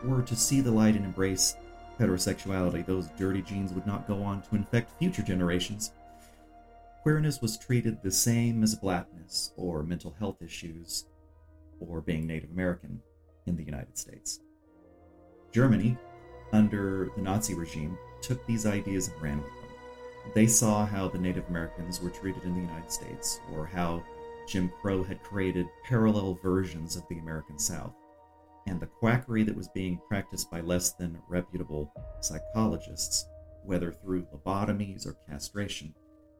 were 0.03 0.21
to 0.21 0.35
see 0.35 0.61
the 0.61 0.71
light 0.71 0.95
and 0.95 1.05
embrace 1.05 1.55
heterosexuality, 1.99 2.85
those 2.85 3.09
dirty 3.17 3.41
genes 3.41 3.73
would 3.73 3.87
not 3.87 4.07
go 4.07 4.21
on 4.23 4.41
to 4.43 4.55
infect 4.55 4.97
future 4.99 5.21
generations. 5.21 5.93
Queerness 7.01 7.41
was 7.41 7.57
treated 7.57 8.01
the 8.01 8.11
same 8.11 8.63
as 8.63 8.75
blackness 8.75 9.51
or 9.57 9.83
mental 9.83 10.15
health 10.19 10.41
issues 10.41 11.05
or 11.79 12.01
being 12.01 12.25
Native 12.25 12.51
American 12.51 13.01
in 13.45 13.57
the 13.57 13.63
United 13.63 13.97
States. 13.97 14.39
Germany, 15.51 15.97
under 16.53 17.09
the 17.15 17.21
Nazi 17.21 17.55
regime, 17.55 17.97
took 18.21 18.45
these 18.45 18.65
ideas 18.65 19.09
and 19.09 19.21
ran 19.21 19.37
with 19.37 19.51
them. 19.61 19.62
They 20.33 20.47
saw 20.47 20.85
how 20.85 21.09
the 21.09 21.19
Native 21.19 21.47
Americans 21.49 22.01
were 22.01 22.09
treated 22.09 22.43
in 22.43 22.53
the 22.53 22.61
United 22.61 22.91
States, 22.91 23.39
or 23.53 23.65
how 23.65 24.03
Jim 24.47 24.71
Crow 24.81 25.03
had 25.03 25.21
created 25.23 25.67
parallel 25.83 26.39
versions 26.41 26.95
of 26.95 27.07
the 27.07 27.19
American 27.19 27.59
South, 27.59 27.93
and 28.65 28.79
the 28.79 28.87
quackery 28.87 29.43
that 29.43 29.55
was 29.55 29.67
being 29.69 29.99
practiced 30.07 30.49
by 30.49 30.61
less 30.61 30.93
than 30.93 31.21
reputable 31.27 31.91
psychologists, 32.21 33.27
whether 33.63 33.91
through 33.91 34.27
lobotomies 34.33 35.05
or 35.05 35.17
castration. 35.29 35.93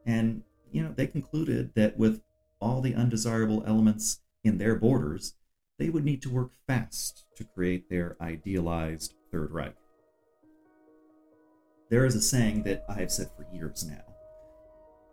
And, 0.06 0.42
you 0.72 0.82
know, 0.82 0.92
they 0.92 1.06
concluded 1.06 1.72
that 1.74 1.96
with 1.96 2.20
all 2.60 2.80
the 2.80 2.94
undesirable 2.94 3.62
elements 3.66 4.20
in 4.42 4.58
their 4.58 4.74
borders, 4.74 5.34
they 5.78 5.88
would 5.88 6.04
need 6.04 6.22
to 6.22 6.30
work 6.30 6.52
fast 6.66 7.24
to 7.36 7.44
create 7.44 7.88
their 7.90 8.16
idealized 8.20 9.14
Third 9.30 9.50
Reich. 9.50 9.76
There 11.94 12.06
is 12.06 12.16
a 12.16 12.20
saying 12.20 12.64
that 12.64 12.84
I 12.88 12.94
have 12.94 13.12
said 13.12 13.28
for 13.36 13.46
years 13.54 13.86
now 13.88 14.02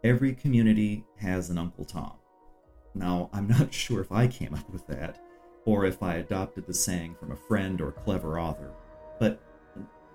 every 0.03 0.33
community 0.33 1.05
has 1.17 1.51
an 1.51 1.59
Uncle 1.59 1.85
Tom. 1.85 2.13
Now, 2.95 3.29
I'm 3.33 3.47
not 3.47 3.71
sure 3.81 4.01
if 4.01 4.11
I 4.11 4.25
came 4.25 4.55
up 4.55 4.67
with 4.67 4.87
that 4.87 5.19
or 5.65 5.85
if 5.85 6.01
I 6.01 6.15
adopted 6.15 6.65
the 6.65 6.73
saying 6.73 7.17
from 7.19 7.33
a 7.33 7.35
friend 7.35 7.79
or 7.81 7.91
clever 7.91 8.39
author, 8.39 8.71
but 9.19 9.39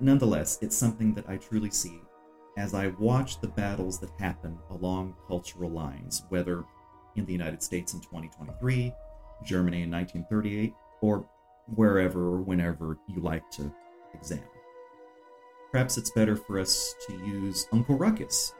nonetheless, 0.01 0.59
it's 0.61 0.75
something 0.75 1.15
that 1.15 1.29
I 1.29 1.37
truly 1.37 1.71
see 1.71 2.01
as 2.59 2.75
I 2.75 2.89
watch 2.99 3.41
the 3.41 3.47
battles 3.47 4.01
that 4.01 4.11
happen 4.19 4.59
along 4.71 5.15
cultural 5.29 5.71
lines, 5.71 6.25
whether 6.31 6.65
in 7.15 7.25
the 7.27 7.33
United 7.33 7.63
States 7.63 7.95
in 7.95 8.01
2023, 8.01 8.93
Germany 9.45 9.83
in 9.83 9.91
1938, 9.93 10.75
or 11.01 11.29
wherever 11.77 12.41
whenever 12.43 12.99
you 13.07 13.21
like 13.21 13.49
to 13.53 13.73
examine. 14.13 14.56
Perhaps 15.73 15.99
it's 15.99 16.11
better 16.11 16.37
for 16.37 16.59
us 16.59 16.95
to 17.07 17.13
use 17.13 17.67
Uncle 17.73 17.97
Ruckus. 17.97 18.55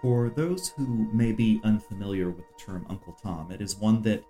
For 0.00 0.30
those 0.30 0.70
who 0.70 1.08
may 1.12 1.32
be 1.32 1.60
unfamiliar 1.62 2.30
with 2.30 2.44
the 2.48 2.64
term 2.64 2.84
Uncle 2.90 3.16
Tom, 3.22 3.52
it 3.52 3.60
is 3.60 3.76
one 3.76 4.02
that 4.02 4.24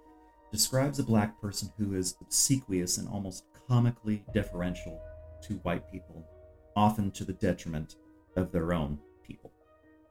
describes 0.50 0.98
a 0.98 1.02
black 1.02 1.40
person 1.40 1.72
who 1.78 1.94
is 1.94 2.14
obsequious 2.20 2.98
and 2.98 3.08
almost 3.08 3.44
comically 3.66 4.22
deferential 4.34 5.00
to 5.42 5.54
white 5.62 5.90
people, 5.90 6.24
often 6.76 7.10
to 7.12 7.24
the 7.24 7.32
detriment 7.32 7.96
of 8.36 8.52
their 8.52 8.74
own 8.74 8.98
people. 9.26 9.50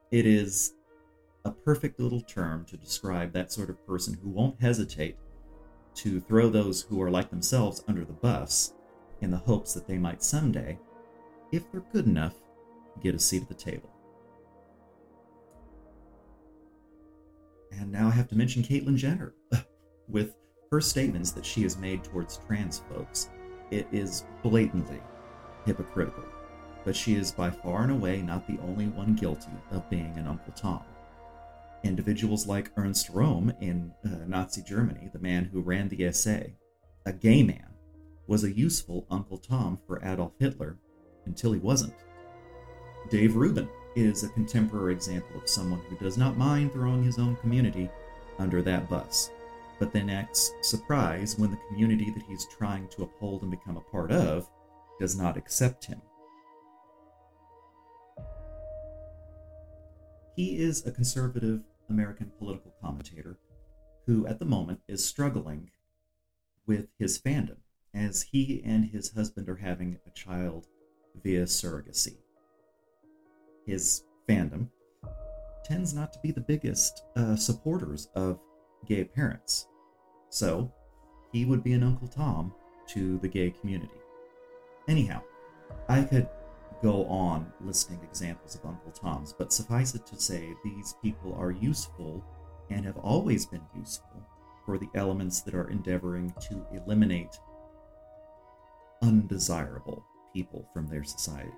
It 0.09 0.25
is 0.25 0.73
a 1.45 1.51
perfect 1.51 1.99
little 1.99 2.21
term 2.21 2.65
to 2.65 2.77
describe 2.77 3.31
that 3.33 3.51
sort 3.51 3.69
of 3.69 3.85
person 3.85 4.17
who 4.21 4.29
won't 4.29 4.59
hesitate 4.59 5.15
to 5.93 6.19
throw 6.19 6.49
those 6.49 6.81
who 6.81 7.01
are 7.01 7.11
like 7.11 7.29
themselves 7.29 7.83
under 7.87 8.03
the 8.03 8.13
bus 8.13 8.73
in 9.21 9.31
the 9.31 9.37
hopes 9.37 9.73
that 9.73 9.87
they 9.87 9.97
might 9.97 10.23
someday, 10.23 10.77
if 11.51 11.71
they're 11.71 11.83
good 11.91 12.05
enough, 12.05 12.35
get 13.01 13.15
a 13.15 13.19
seat 13.19 13.43
at 13.43 13.47
the 13.47 13.53
table. 13.53 13.89
And 17.71 17.91
now 17.91 18.07
I 18.07 18.11
have 18.11 18.27
to 18.29 18.35
mention 18.35 18.63
Caitlyn 18.63 18.97
Jenner. 18.97 19.33
With 20.07 20.35
her 20.71 20.81
statements 20.81 21.31
that 21.31 21.45
she 21.45 21.63
has 21.63 21.77
made 21.77 22.03
towards 22.03 22.37
trans 22.45 22.81
folks, 22.93 23.29
it 23.71 23.87
is 23.91 24.25
blatantly 24.43 25.01
hypocritical. 25.65 26.23
But 26.83 26.95
she 26.95 27.15
is 27.15 27.31
by 27.31 27.49
far 27.49 27.83
and 27.83 27.91
away 27.91 28.21
not 28.21 28.47
the 28.47 28.59
only 28.61 28.87
one 28.87 29.15
guilty 29.15 29.51
of 29.71 29.89
being 29.89 30.17
an 30.17 30.27
Uncle 30.27 30.53
Tom. 30.53 30.83
Individuals 31.83 32.45
like 32.45 32.71
Ernst 32.75 33.13
Röhm 33.13 33.55
in 33.61 33.93
uh, 34.05 34.25
Nazi 34.27 34.61
Germany, 34.61 35.09
the 35.13 35.19
man 35.19 35.45
who 35.45 35.61
ran 35.61 35.89
the 35.89 36.11
SA, 36.11 36.39
a 37.05 37.13
gay 37.13 37.43
man, 37.43 37.70
was 38.31 38.45
a 38.45 38.57
useful 38.57 39.05
Uncle 39.11 39.37
Tom 39.37 39.77
for 39.85 40.01
Adolf 40.05 40.31
Hitler 40.39 40.77
until 41.25 41.51
he 41.51 41.59
wasn't. 41.59 41.93
Dave 43.09 43.35
Rubin 43.35 43.67
is 43.97 44.23
a 44.23 44.29
contemporary 44.29 44.93
example 44.93 45.35
of 45.35 45.49
someone 45.49 45.81
who 45.89 45.97
does 45.97 46.17
not 46.17 46.37
mind 46.37 46.71
throwing 46.71 47.03
his 47.03 47.19
own 47.19 47.35
community 47.35 47.89
under 48.39 48.61
that 48.61 48.89
bus, 48.89 49.31
but 49.79 49.91
then 49.91 50.09
acts 50.09 50.53
surprised 50.61 51.41
when 51.41 51.51
the 51.51 51.59
community 51.67 52.09
that 52.09 52.23
he's 52.23 52.45
trying 52.45 52.87
to 52.87 53.03
uphold 53.03 53.41
and 53.41 53.51
become 53.51 53.75
a 53.75 53.91
part 53.91 54.13
of 54.13 54.49
does 54.97 55.17
not 55.17 55.35
accept 55.35 55.83
him. 55.83 56.01
He 60.37 60.57
is 60.57 60.87
a 60.87 60.91
conservative 60.91 61.63
American 61.89 62.31
political 62.39 62.73
commentator 62.81 63.39
who, 64.05 64.25
at 64.25 64.39
the 64.39 64.45
moment, 64.45 64.79
is 64.87 65.03
struggling 65.03 65.69
with 66.65 66.87
his 66.97 67.19
fandom 67.19 67.57
as 67.93 68.21
he 68.21 68.61
and 68.65 68.85
his 68.85 69.11
husband 69.13 69.49
are 69.49 69.55
having 69.55 69.99
a 70.07 70.11
child 70.11 70.67
via 71.23 71.43
surrogacy. 71.43 72.17
His 73.65 74.03
fandom 74.27 74.69
tends 75.63 75.93
not 75.93 76.11
to 76.13 76.19
be 76.19 76.31
the 76.31 76.41
biggest 76.41 77.03
uh, 77.15 77.35
supporters 77.35 78.09
of 78.15 78.39
gay 78.85 79.03
parents. 79.03 79.67
So, 80.29 80.71
he 81.31 81.45
would 81.45 81.63
be 81.63 81.73
an 81.73 81.83
Uncle 81.83 82.07
Tom 82.07 82.53
to 82.87 83.17
the 83.19 83.27
gay 83.27 83.51
community. 83.51 83.93
Anyhow, 84.87 85.21
I 85.87 86.03
could 86.03 86.27
go 86.81 87.05
on 87.05 87.51
listing 87.61 87.99
examples 88.03 88.55
of 88.55 88.65
Uncle 88.65 88.91
Toms, 88.91 89.33
but 89.37 89.53
suffice 89.53 89.93
it 89.93 90.05
to 90.07 90.19
say, 90.19 90.53
these 90.63 90.95
people 91.01 91.35
are 91.35 91.51
useful 91.51 92.23
and 92.69 92.85
have 92.85 92.97
always 92.97 93.45
been 93.45 93.61
useful 93.77 94.25
for 94.65 94.77
the 94.77 94.89
elements 94.95 95.41
that 95.41 95.53
are 95.53 95.69
endeavoring 95.69 96.33
to 96.49 96.65
eliminate 96.73 97.37
undesirable 99.01 100.05
people 100.33 100.67
from 100.73 100.87
their 100.87 101.03
society. 101.03 101.51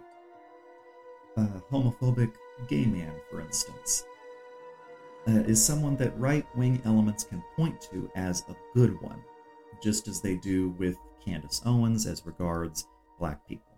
A 1.37 1.45
homophobic 1.71 2.33
gay 2.67 2.85
man, 2.85 3.13
for 3.29 3.41
instance, 3.41 4.05
uh, 5.27 5.31
is 5.31 5.63
someone 5.63 5.95
that 5.97 6.17
right 6.19 6.45
wing 6.55 6.81
elements 6.85 7.23
can 7.23 7.43
point 7.55 7.79
to 7.91 8.09
as 8.15 8.43
a 8.49 8.55
good 8.73 9.01
one, 9.01 9.21
just 9.81 10.07
as 10.07 10.21
they 10.21 10.35
do 10.37 10.69
with 10.79 10.97
Candace 11.23 11.61
Owens 11.65 12.05
as 12.05 12.25
regards 12.25 12.87
black 13.19 13.47
people. 13.47 13.73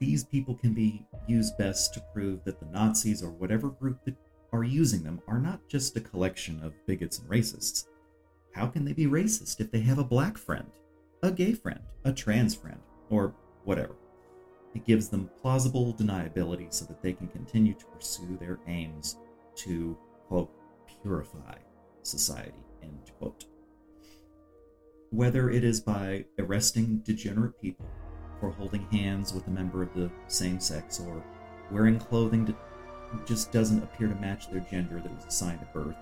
These 0.00 0.24
people 0.24 0.54
can 0.54 0.74
be 0.74 1.06
used 1.28 1.56
best 1.56 1.94
to 1.94 2.04
prove 2.12 2.44
that 2.44 2.58
the 2.58 2.66
Nazis 2.66 3.22
or 3.22 3.30
whatever 3.30 3.68
group 3.68 4.04
that 4.04 4.16
are 4.52 4.64
using 4.64 5.02
them 5.02 5.20
are 5.28 5.38
not 5.38 5.60
just 5.68 5.96
a 5.96 6.00
collection 6.00 6.62
of 6.62 6.74
bigots 6.86 7.18
and 7.18 7.28
racists. 7.28 7.86
How 8.54 8.66
can 8.66 8.84
they 8.84 8.92
be 8.92 9.06
racist 9.06 9.60
if 9.60 9.70
they 9.70 9.80
have 9.80 9.98
a 9.98 10.04
black 10.04 10.38
friend, 10.38 10.70
a 11.24 11.32
gay 11.32 11.54
friend, 11.54 11.80
a 12.04 12.12
trans 12.12 12.54
friend, 12.54 12.78
or 13.08 13.34
whatever? 13.64 13.94
It 14.74 14.84
gives 14.84 15.08
them 15.08 15.30
plausible 15.40 15.94
deniability 15.94 16.72
so 16.72 16.84
that 16.86 17.00
they 17.00 17.14
can 17.14 17.28
continue 17.28 17.74
to 17.74 17.86
pursue 17.86 18.36
their 18.38 18.58
aims 18.66 19.16
to, 19.56 19.96
quote, 20.28 20.50
purify 21.02 21.56
society, 22.02 22.52
end 22.82 23.10
quote. 23.18 23.46
Whether 25.10 25.48
it 25.48 25.64
is 25.64 25.80
by 25.80 26.26
arresting 26.38 26.98
degenerate 26.98 27.60
people 27.60 27.86
for 28.40 28.50
holding 28.50 28.82
hands 28.90 29.32
with 29.32 29.46
a 29.46 29.50
member 29.50 29.82
of 29.82 29.94
the 29.94 30.10
same 30.26 30.60
sex 30.60 31.00
or 31.00 31.24
wearing 31.70 31.98
clothing 31.98 32.44
that 32.44 32.56
just 33.26 33.52
doesn't 33.52 33.82
appear 33.82 34.08
to 34.08 34.14
match 34.16 34.50
their 34.50 34.60
gender 34.60 35.00
that 35.00 35.14
was 35.14 35.24
assigned 35.24 35.60
at 35.60 35.72
birth, 35.72 35.96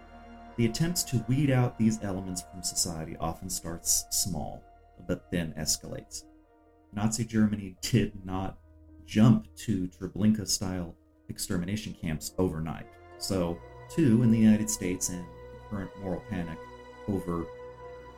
the 0.56 0.66
attempts 0.66 1.04
to 1.04 1.24
weed 1.28 1.50
out 1.50 1.78
these 1.78 2.02
elements 2.02 2.42
from 2.50 2.62
society 2.62 3.16
often 3.20 3.48
starts 3.48 4.06
small, 4.11 4.62
but 5.07 5.31
then 5.31 5.55
escalates. 5.59 6.24
Nazi 6.92 7.24
Germany 7.24 7.76
did 7.81 8.12
not 8.24 8.59
jump 9.07 9.46
to 9.57 9.88
Treblinka 9.88 10.46
style 10.46 10.94
extermination 11.28 11.94
camps 12.00 12.35
overnight. 12.38 12.87
So, 13.18 13.59
too, 13.88 14.22
in 14.22 14.31
the 14.31 14.38
United 14.38 14.68
States 14.70 15.09
and 15.09 15.24
the 15.24 15.68
current 15.70 15.90
moral 16.00 16.22
panic 16.28 16.59
over 17.09 17.46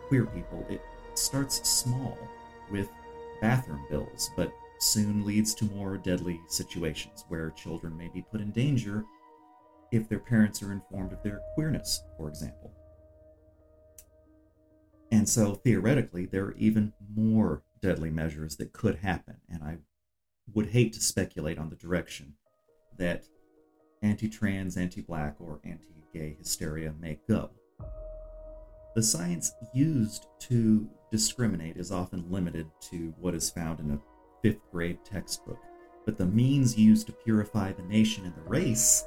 queer 0.08 0.26
people, 0.26 0.64
it 0.68 0.82
starts 1.14 1.68
small 1.68 2.18
with 2.70 2.88
bathroom 3.40 3.84
bills, 3.90 4.30
but 4.36 4.52
soon 4.78 5.24
leads 5.24 5.54
to 5.54 5.64
more 5.66 5.96
deadly 5.96 6.40
situations 6.48 7.24
where 7.28 7.50
children 7.50 7.96
may 7.96 8.08
be 8.08 8.22
put 8.30 8.40
in 8.40 8.50
danger 8.50 9.04
if 9.92 10.08
their 10.08 10.18
parents 10.18 10.62
are 10.62 10.72
informed 10.72 11.12
of 11.12 11.22
their 11.22 11.40
queerness, 11.54 12.02
for 12.16 12.28
example. 12.28 12.72
And 15.14 15.28
so, 15.28 15.54
theoretically, 15.54 16.26
there 16.26 16.46
are 16.46 16.56
even 16.58 16.92
more 17.14 17.62
deadly 17.80 18.10
measures 18.10 18.56
that 18.56 18.72
could 18.72 18.96
happen, 18.96 19.36
and 19.48 19.62
I 19.62 19.76
would 20.52 20.70
hate 20.70 20.92
to 20.94 21.00
speculate 21.00 21.56
on 21.56 21.70
the 21.70 21.76
direction 21.76 22.34
that 22.98 23.22
anti 24.02 24.28
trans, 24.28 24.76
anti 24.76 25.02
black, 25.02 25.36
or 25.38 25.60
anti 25.62 26.02
gay 26.12 26.34
hysteria 26.36 26.92
may 27.00 27.20
go. 27.28 27.50
The 28.96 29.04
science 29.04 29.52
used 29.72 30.26
to 30.48 30.90
discriminate 31.12 31.76
is 31.76 31.92
often 31.92 32.28
limited 32.28 32.66
to 32.90 33.14
what 33.20 33.36
is 33.36 33.48
found 33.48 33.78
in 33.78 33.92
a 33.92 34.00
fifth 34.42 34.68
grade 34.72 34.98
textbook, 35.04 35.60
but 36.04 36.18
the 36.18 36.26
means 36.26 36.76
used 36.76 37.06
to 37.06 37.12
purify 37.12 37.70
the 37.70 37.82
nation 37.82 38.24
and 38.24 38.34
the 38.34 38.50
race 38.50 39.04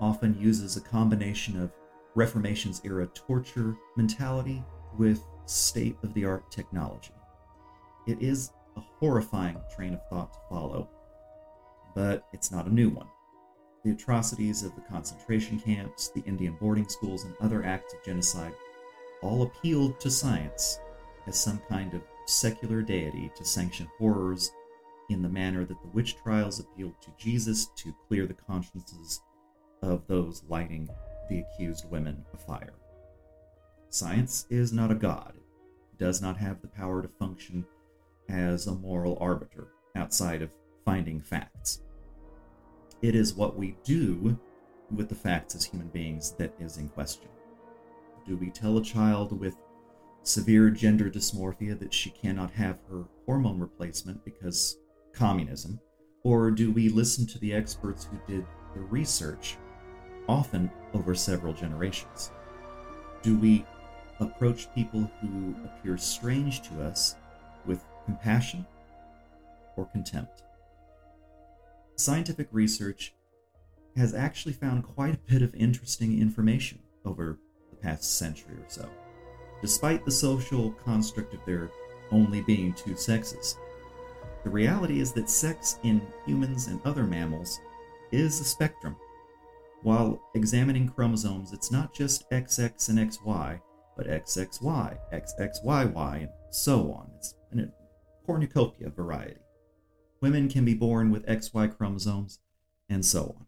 often 0.00 0.38
uses 0.38 0.76
a 0.76 0.82
combination 0.82 1.58
of 1.58 1.72
Reformation's 2.14 2.82
era 2.84 3.06
torture 3.14 3.74
mentality 3.96 4.62
with 4.98 5.22
state 5.46 5.96
of 6.02 6.12
the 6.14 6.24
art 6.24 6.50
technology. 6.50 7.12
It 8.06 8.20
is 8.20 8.52
a 8.76 8.80
horrifying 8.80 9.60
train 9.74 9.94
of 9.94 10.06
thought 10.08 10.32
to 10.32 10.38
follow, 10.48 10.88
but 11.94 12.26
it's 12.32 12.52
not 12.52 12.66
a 12.66 12.74
new 12.74 12.90
one. 12.90 13.08
The 13.84 13.92
atrocities 13.92 14.62
of 14.62 14.74
the 14.74 14.82
concentration 14.82 15.58
camps, 15.58 16.08
the 16.08 16.22
Indian 16.22 16.56
boarding 16.60 16.88
schools, 16.88 17.24
and 17.24 17.34
other 17.40 17.64
acts 17.64 17.94
of 17.94 18.04
genocide 18.04 18.52
all 19.22 19.42
appealed 19.42 19.98
to 20.00 20.10
science 20.10 20.80
as 21.26 21.38
some 21.38 21.60
kind 21.68 21.94
of 21.94 22.02
secular 22.26 22.82
deity 22.82 23.30
to 23.36 23.44
sanction 23.44 23.88
horrors 23.98 24.52
in 25.08 25.22
the 25.22 25.28
manner 25.28 25.64
that 25.64 25.80
the 25.82 25.88
witch 25.88 26.16
trials 26.22 26.58
appealed 26.58 26.94
to 27.00 27.10
Jesus 27.16 27.66
to 27.76 27.94
clear 28.08 28.26
the 28.26 28.34
consciences 28.34 29.20
of 29.82 30.06
those 30.06 30.42
lighting 30.48 30.88
the 31.28 31.40
accused 31.40 31.88
women 31.90 32.24
afire. 32.34 32.74
Science 33.96 34.44
is 34.50 34.74
not 34.74 34.90
a 34.90 34.94
god, 34.94 35.32
it 35.38 35.98
does 35.98 36.20
not 36.20 36.36
have 36.36 36.60
the 36.60 36.68
power 36.68 37.00
to 37.00 37.08
function 37.08 37.64
as 38.28 38.66
a 38.66 38.74
moral 38.74 39.16
arbiter 39.22 39.68
outside 39.94 40.42
of 40.42 40.54
finding 40.84 41.18
facts. 41.18 41.80
It 43.00 43.14
is 43.14 43.32
what 43.32 43.56
we 43.56 43.78
do 43.84 44.38
with 44.94 45.08
the 45.08 45.14
facts 45.14 45.54
as 45.54 45.64
human 45.64 45.88
beings 45.88 46.32
that 46.32 46.52
is 46.60 46.76
in 46.76 46.90
question. 46.90 47.30
Do 48.26 48.36
we 48.36 48.50
tell 48.50 48.76
a 48.76 48.84
child 48.84 49.40
with 49.40 49.56
severe 50.24 50.68
gender 50.68 51.08
dysmorphia 51.08 51.78
that 51.78 51.94
she 51.94 52.10
cannot 52.10 52.50
have 52.50 52.76
her 52.90 53.04
hormone 53.24 53.58
replacement 53.58 54.22
because 54.26 54.76
communism? 55.14 55.80
Or 56.22 56.50
do 56.50 56.70
we 56.70 56.90
listen 56.90 57.26
to 57.28 57.38
the 57.38 57.54
experts 57.54 58.04
who 58.04 58.18
did 58.30 58.44
the 58.74 58.80
research, 58.80 59.56
often 60.28 60.70
over 60.92 61.14
several 61.14 61.54
generations? 61.54 62.30
Do 63.22 63.38
we 63.38 63.64
approach 64.20 64.72
people 64.74 65.10
who 65.20 65.54
appear 65.64 65.96
strange 65.98 66.62
to 66.62 66.82
us 66.82 67.16
with 67.64 67.84
compassion 68.04 68.66
or 69.76 69.86
contempt? 69.86 70.42
Scientific 71.96 72.48
research 72.52 73.14
has 73.96 74.14
actually 74.14 74.52
found 74.52 74.84
quite 74.84 75.14
a 75.14 75.32
bit 75.32 75.42
of 75.42 75.54
interesting 75.54 76.20
information 76.20 76.78
over 77.04 77.38
the 77.70 77.76
past 77.76 78.18
century 78.18 78.54
or 78.54 78.68
so 78.68 78.88
despite 79.60 80.04
the 80.04 80.10
social 80.10 80.70
construct 80.72 81.34
of 81.34 81.40
there 81.46 81.70
only 82.12 82.40
being 82.42 82.72
two 82.72 82.96
sexes. 82.96 83.58
The 84.44 84.50
reality 84.50 85.00
is 85.00 85.12
that 85.12 85.28
sex 85.28 85.78
in 85.82 86.00
humans 86.24 86.68
and 86.68 86.80
other 86.84 87.04
mammals 87.04 87.60
is 88.12 88.40
a 88.40 88.44
spectrum. 88.44 88.96
While 89.82 90.20
examining 90.34 90.88
chromosomes, 90.88 91.52
it's 91.52 91.72
not 91.72 91.92
just 91.92 92.30
XX 92.30 92.88
and 92.88 92.98
XY, 92.98 93.60
but 93.96 94.06
XXY, 94.06 94.98
XXYY, 95.12 96.16
and 96.20 96.28
so 96.50 96.92
on. 96.92 97.10
It's 97.16 97.34
a 97.52 97.68
cornucopia 98.26 98.90
variety. 98.90 99.40
Women 100.20 100.48
can 100.48 100.64
be 100.64 100.74
born 100.74 101.10
with 101.10 101.26
XY 101.26 101.76
chromosomes, 101.76 102.40
and 102.88 103.04
so 103.04 103.36
on. 103.38 103.46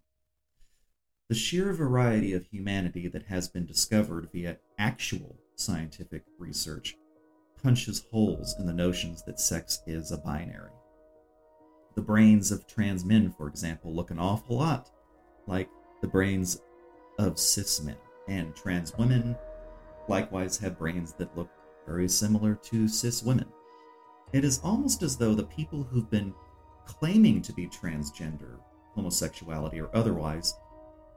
The 1.29 1.35
sheer 1.35 1.73
variety 1.73 2.33
of 2.33 2.47
humanity 2.47 3.09
that 3.09 3.27
has 3.27 3.49
been 3.49 3.67
discovered 3.67 4.31
via 4.33 4.59
actual 4.79 5.37
scientific 5.57 6.25
research 6.39 6.97
punches 7.63 8.07
holes 8.11 8.55
in 8.59 8.67
the 8.67 8.73
notions 8.73 9.23
that 9.25 9.41
sex 9.41 9.83
is 9.87 10.13
a 10.13 10.19
binary. 10.19 10.71
The 11.97 12.03
brains 12.03 12.53
of 12.53 12.67
trans 12.67 13.05
men, 13.05 13.31
for 13.37 13.49
example, 13.49 13.95
look 13.95 14.11
an 14.11 14.19
awful 14.19 14.59
lot 14.59 14.91
like 15.47 15.69
the 16.01 16.07
brains 16.07 16.61
of 17.19 17.39
cis 17.39 17.83
men, 17.83 17.97
and 18.29 18.55
trans 18.55 18.97
women 18.97 19.37
likewise 20.09 20.59
have 20.59 20.79
brains 20.79 21.13
that 21.15 21.37
look 21.37 21.51
very 21.87 22.09
similar 22.09 22.55
to 22.55 22.89
cis 22.89 23.23
women. 23.23 23.47
It 24.33 24.45
is 24.45 24.61
almost 24.63 25.03
as 25.03 25.17
though 25.17 25.35
the 25.35 25.45
people 25.45 25.83
who've 25.83 26.11
been 26.11 26.35
claiming 26.87 27.41
to 27.43 27.53
be 27.53 27.67
transgender, 27.67 28.59
homosexuality, 28.95 29.81
or 29.81 29.95
otherwise 29.95 30.55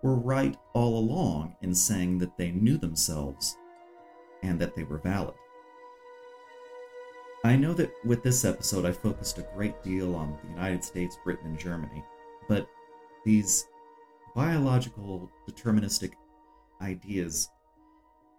were 0.01 0.15
right 0.15 0.57
all 0.73 0.97
along 0.97 1.55
in 1.61 1.75
saying 1.75 2.17
that 2.19 2.37
they 2.37 2.51
knew 2.51 2.77
themselves 2.77 3.57
and 4.43 4.59
that 4.59 4.75
they 4.75 4.83
were 4.83 4.97
valid. 4.97 5.35
I 7.43 7.55
know 7.55 7.73
that 7.73 7.91
with 8.05 8.23
this 8.23 8.45
episode 8.45 8.85
I 8.85 8.91
focused 8.91 9.39
a 9.39 9.47
great 9.55 9.81
deal 9.83 10.15
on 10.15 10.37
the 10.43 10.49
United 10.49 10.83
States, 10.83 11.17
Britain, 11.23 11.47
and 11.47 11.59
Germany, 11.59 12.03
but 12.47 12.67
these 13.25 13.67
biological 14.35 15.29
deterministic 15.49 16.13
ideas 16.81 17.49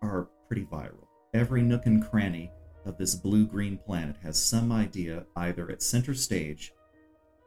are 0.02 0.28
pretty 0.52 0.66
viral. 0.66 1.06
Every 1.32 1.62
nook 1.62 1.86
and 1.86 2.06
cranny 2.06 2.52
of 2.84 2.98
this 2.98 3.14
blue 3.14 3.46
green 3.46 3.78
planet 3.78 4.16
has 4.22 4.36
some 4.36 4.70
idea 4.70 5.24
either 5.34 5.70
at 5.70 5.82
center 5.82 6.12
stage 6.12 6.74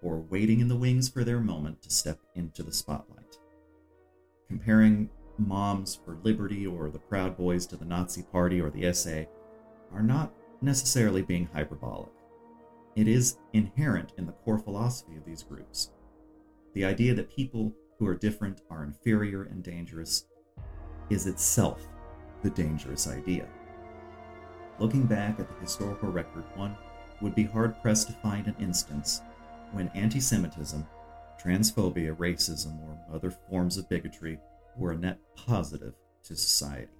or 0.01 0.21
waiting 0.21 0.59
in 0.59 0.67
the 0.67 0.75
wings 0.75 1.07
for 1.07 1.23
their 1.23 1.39
moment 1.39 1.83
to 1.83 1.91
step 1.91 2.17
into 2.33 2.63
the 2.63 2.73
spotlight. 2.73 3.37
Comparing 4.47 5.11
Moms 5.37 5.99
for 6.03 6.17
Liberty 6.23 6.65
or 6.65 6.89
the 6.89 6.97
Proud 6.97 7.37
Boys 7.37 7.67
to 7.67 7.77
the 7.77 7.85
Nazi 7.85 8.23
Party 8.23 8.59
or 8.59 8.71
the 8.71 8.91
SA 8.91 9.25
are 9.93 10.01
not 10.01 10.33
necessarily 10.61 11.21
being 11.21 11.47
hyperbolic. 11.53 12.09
It 12.95 13.07
is 13.07 13.37
inherent 13.53 14.13
in 14.17 14.25
the 14.25 14.31
core 14.31 14.57
philosophy 14.57 15.15
of 15.15 15.25
these 15.25 15.43
groups. 15.43 15.91
The 16.73 16.85
idea 16.85 17.13
that 17.13 17.29
people 17.29 17.71
who 17.99 18.07
are 18.07 18.15
different 18.15 18.61
are 18.71 18.83
inferior 18.83 19.43
and 19.43 19.61
dangerous 19.61 20.25
is 21.11 21.27
itself 21.27 21.87
the 22.45 22.51
dangerous 22.51 23.07
idea. 23.07 23.47
Looking 24.77 25.07
back 25.07 25.39
at 25.39 25.49
the 25.49 25.59
historical 25.61 26.11
record, 26.11 26.43
one 26.55 26.77
would 27.19 27.33
be 27.33 27.43
hard 27.43 27.81
pressed 27.81 28.07
to 28.07 28.13
find 28.13 28.45
an 28.45 28.55
instance 28.59 29.21
when 29.71 29.89
anti 29.95 30.19
Semitism, 30.19 30.85
transphobia, 31.43 32.15
racism, 32.15 32.79
or 32.83 33.15
other 33.15 33.31
forms 33.31 33.77
of 33.77 33.89
bigotry 33.89 34.37
were 34.77 34.91
a 34.91 34.97
net 34.97 35.17
positive 35.35 35.95
to 36.23 36.35
society. 36.35 36.91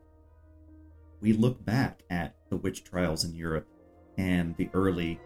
We 1.22 1.34
look 1.34 1.64
back 1.64 2.02
at 2.10 2.34
the 2.50 2.58
witch 2.58 2.84
trials 2.84 3.24
in 3.24 3.36
Europe 3.36 3.68
and 4.18 4.58
the 4.58 4.70
early 4.74 5.20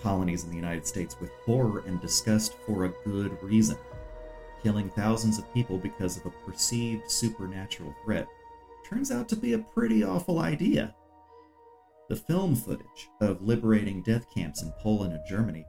colonies 0.00 0.44
in 0.44 0.50
the 0.50 0.56
United 0.56 0.86
States 0.86 1.16
with 1.20 1.30
horror 1.44 1.82
and 1.86 2.00
disgust 2.00 2.54
for 2.64 2.86
a 2.86 2.94
good 3.04 3.36
reason. 3.42 3.76
Killing 4.62 4.88
thousands 4.90 5.38
of 5.38 5.52
people 5.52 5.76
because 5.76 6.16
of 6.16 6.24
a 6.24 6.30
perceived 6.46 7.10
supernatural 7.10 7.94
threat 8.04 8.26
turns 8.88 9.10
out 9.10 9.28
to 9.28 9.36
be 9.36 9.52
a 9.52 9.58
pretty 9.58 10.04
awful 10.04 10.38
idea. 10.38 10.94
The 12.08 12.16
film 12.16 12.56
footage 12.56 13.08
of 13.20 13.42
liberating 13.42 14.02
death 14.02 14.26
camps 14.34 14.62
in 14.62 14.72
Poland 14.80 15.12
and 15.14 15.26
Germany 15.26 15.66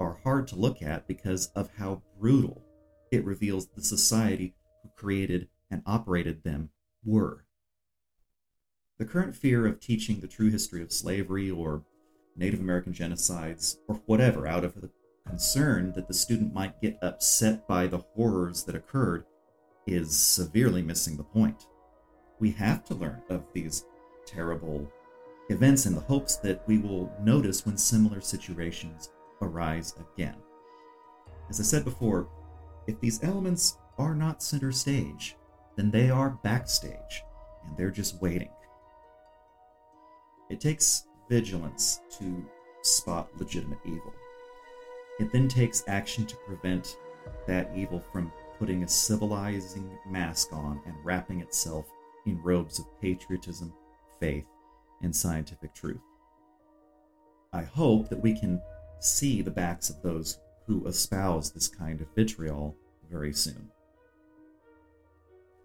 are 0.00 0.18
hard 0.24 0.48
to 0.48 0.56
look 0.56 0.82
at 0.82 1.06
because 1.06 1.46
of 1.54 1.70
how 1.78 2.02
brutal 2.18 2.64
it 3.10 3.24
reveals 3.24 3.68
the 3.68 3.82
society 3.82 4.54
who 4.82 4.88
created 4.96 5.48
and 5.70 5.82
operated 5.86 6.42
them 6.42 6.70
were. 7.04 7.44
The 8.98 9.04
current 9.04 9.36
fear 9.36 9.66
of 9.66 9.80
teaching 9.80 10.20
the 10.20 10.28
true 10.28 10.50
history 10.50 10.82
of 10.82 10.92
slavery 10.92 11.50
or 11.50 11.84
Native 12.36 12.60
American 12.60 12.92
genocides 12.92 13.76
or 13.88 13.96
whatever 14.06 14.46
out 14.46 14.64
of 14.64 14.80
the 14.80 14.90
concern 15.26 15.92
that 15.92 16.08
the 16.08 16.14
student 16.14 16.52
might 16.52 16.80
get 16.80 16.98
upset 17.02 17.66
by 17.66 17.86
the 17.86 17.98
horrors 17.98 18.64
that 18.64 18.74
occurred 18.74 19.24
is 19.86 20.16
severely 20.16 20.82
missing 20.82 21.16
the 21.16 21.24
point. 21.24 21.66
We 22.40 22.50
have 22.52 22.84
to 22.86 22.94
learn 22.94 23.22
of 23.28 23.44
these 23.52 23.86
terrible 24.26 24.90
events 25.48 25.86
in 25.86 25.94
the 25.94 26.00
hopes 26.00 26.36
that 26.36 26.66
we 26.66 26.78
will 26.78 27.12
notice 27.20 27.64
when 27.64 27.76
similar 27.76 28.20
situations 28.20 29.10
arise 29.42 29.94
again. 29.98 30.36
As 31.48 31.60
I 31.60 31.62
said 31.62 31.84
before, 31.84 32.28
if 32.86 32.98
these 33.00 33.22
elements 33.22 33.78
are 33.98 34.14
not 34.14 34.42
center 34.42 34.72
stage, 34.72 35.36
then 35.76 35.90
they 35.90 36.10
are 36.10 36.38
backstage, 36.42 37.22
and 37.64 37.76
they're 37.76 37.90
just 37.90 38.20
waiting. 38.20 38.50
It 40.50 40.60
takes 40.60 41.06
vigilance 41.28 42.00
to 42.18 42.44
spot 42.82 43.28
legitimate 43.38 43.78
evil. 43.84 44.12
It 45.18 45.32
then 45.32 45.48
takes 45.48 45.84
action 45.86 46.26
to 46.26 46.36
prevent 46.36 46.96
that 47.46 47.70
evil 47.74 48.00
from 48.12 48.32
putting 48.58 48.82
a 48.82 48.88
civilizing 48.88 49.98
mask 50.08 50.52
on 50.52 50.80
and 50.86 50.94
wrapping 51.02 51.40
itself 51.40 51.86
in 52.26 52.42
robes 52.42 52.78
of 52.78 52.86
patriotism, 53.00 53.72
faith, 54.20 54.46
and 55.02 55.14
scientific 55.14 55.74
truth. 55.74 56.00
I 57.52 57.62
hope 57.62 58.08
that 58.08 58.20
we 58.20 58.38
can 58.38 58.60
see 59.00 59.42
the 59.42 59.50
backs 59.50 59.90
of 59.90 60.02
those 60.02 60.38
who 60.66 60.86
espouse 60.86 61.50
this 61.50 61.68
kind 61.68 62.00
of 62.00 62.08
vitriol 62.14 62.76
very 63.10 63.32
soon. 63.32 63.70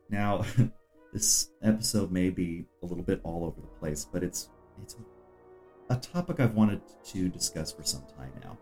Now, 0.10 0.44
this 1.14 1.50
episode 1.64 2.12
may 2.12 2.30
be 2.30 2.66
a 2.84 2.86
little 2.86 3.04
bit 3.04 3.22
all 3.24 3.46
over 3.46 3.62
the 3.62 3.80
place, 3.80 4.06
but 4.12 4.24
it's 4.24 4.50
it's 4.82 4.96
a 5.90 5.96
topic 5.96 6.40
I've 6.40 6.56
wanted 6.56 6.82
to 7.06 7.30
discuss 7.30 7.72
for 7.72 7.84
some 7.84 8.04
time 8.18 8.32
now. 8.44 8.58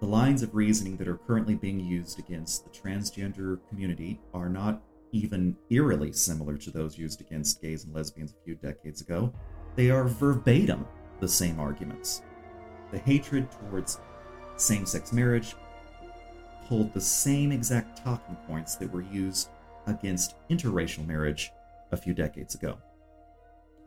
The 0.00 0.06
lines 0.06 0.42
of 0.42 0.54
reasoning 0.54 0.96
that 0.98 1.08
are 1.08 1.16
currently 1.16 1.54
being 1.54 1.80
used 1.80 2.18
against 2.18 2.64
the 2.64 2.70
transgender 2.70 3.58
community 3.68 4.20
are 4.32 4.48
not 4.48 4.82
even 5.12 5.56
eerily 5.70 6.12
similar 6.12 6.56
to 6.56 6.70
those 6.70 6.98
used 6.98 7.20
against 7.20 7.62
gays 7.62 7.84
and 7.84 7.94
lesbians 7.94 8.32
a 8.32 8.44
few 8.44 8.54
decades 8.56 9.00
ago. 9.00 9.32
They 9.76 9.90
are 9.90 10.04
verbatim 10.04 10.86
the 11.20 11.28
same 11.28 11.58
arguments. 11.58 12.22
The 12.90 12.98
hatred 12.98 13.48
towards 13.50 14.00
same 14.56 14.86
sex 14.86 15.12
marriage 15.12 15.54
pulled 16.66 16.92
the 16.92 17.00
same 17.00 17.52
exact 17.52 18.02
talking 18.04 18.36
points 18.46 18.76
that 18.76 18.92
were 18.92 19.02
used 19.02 19.48
against 19.86 20.36
interracial 20.50 21.06
marriage 21.06 21.50
a 21.92 21.96
few 21.96 22.12
decades 22.12 22.54
ago. 22.54 22.78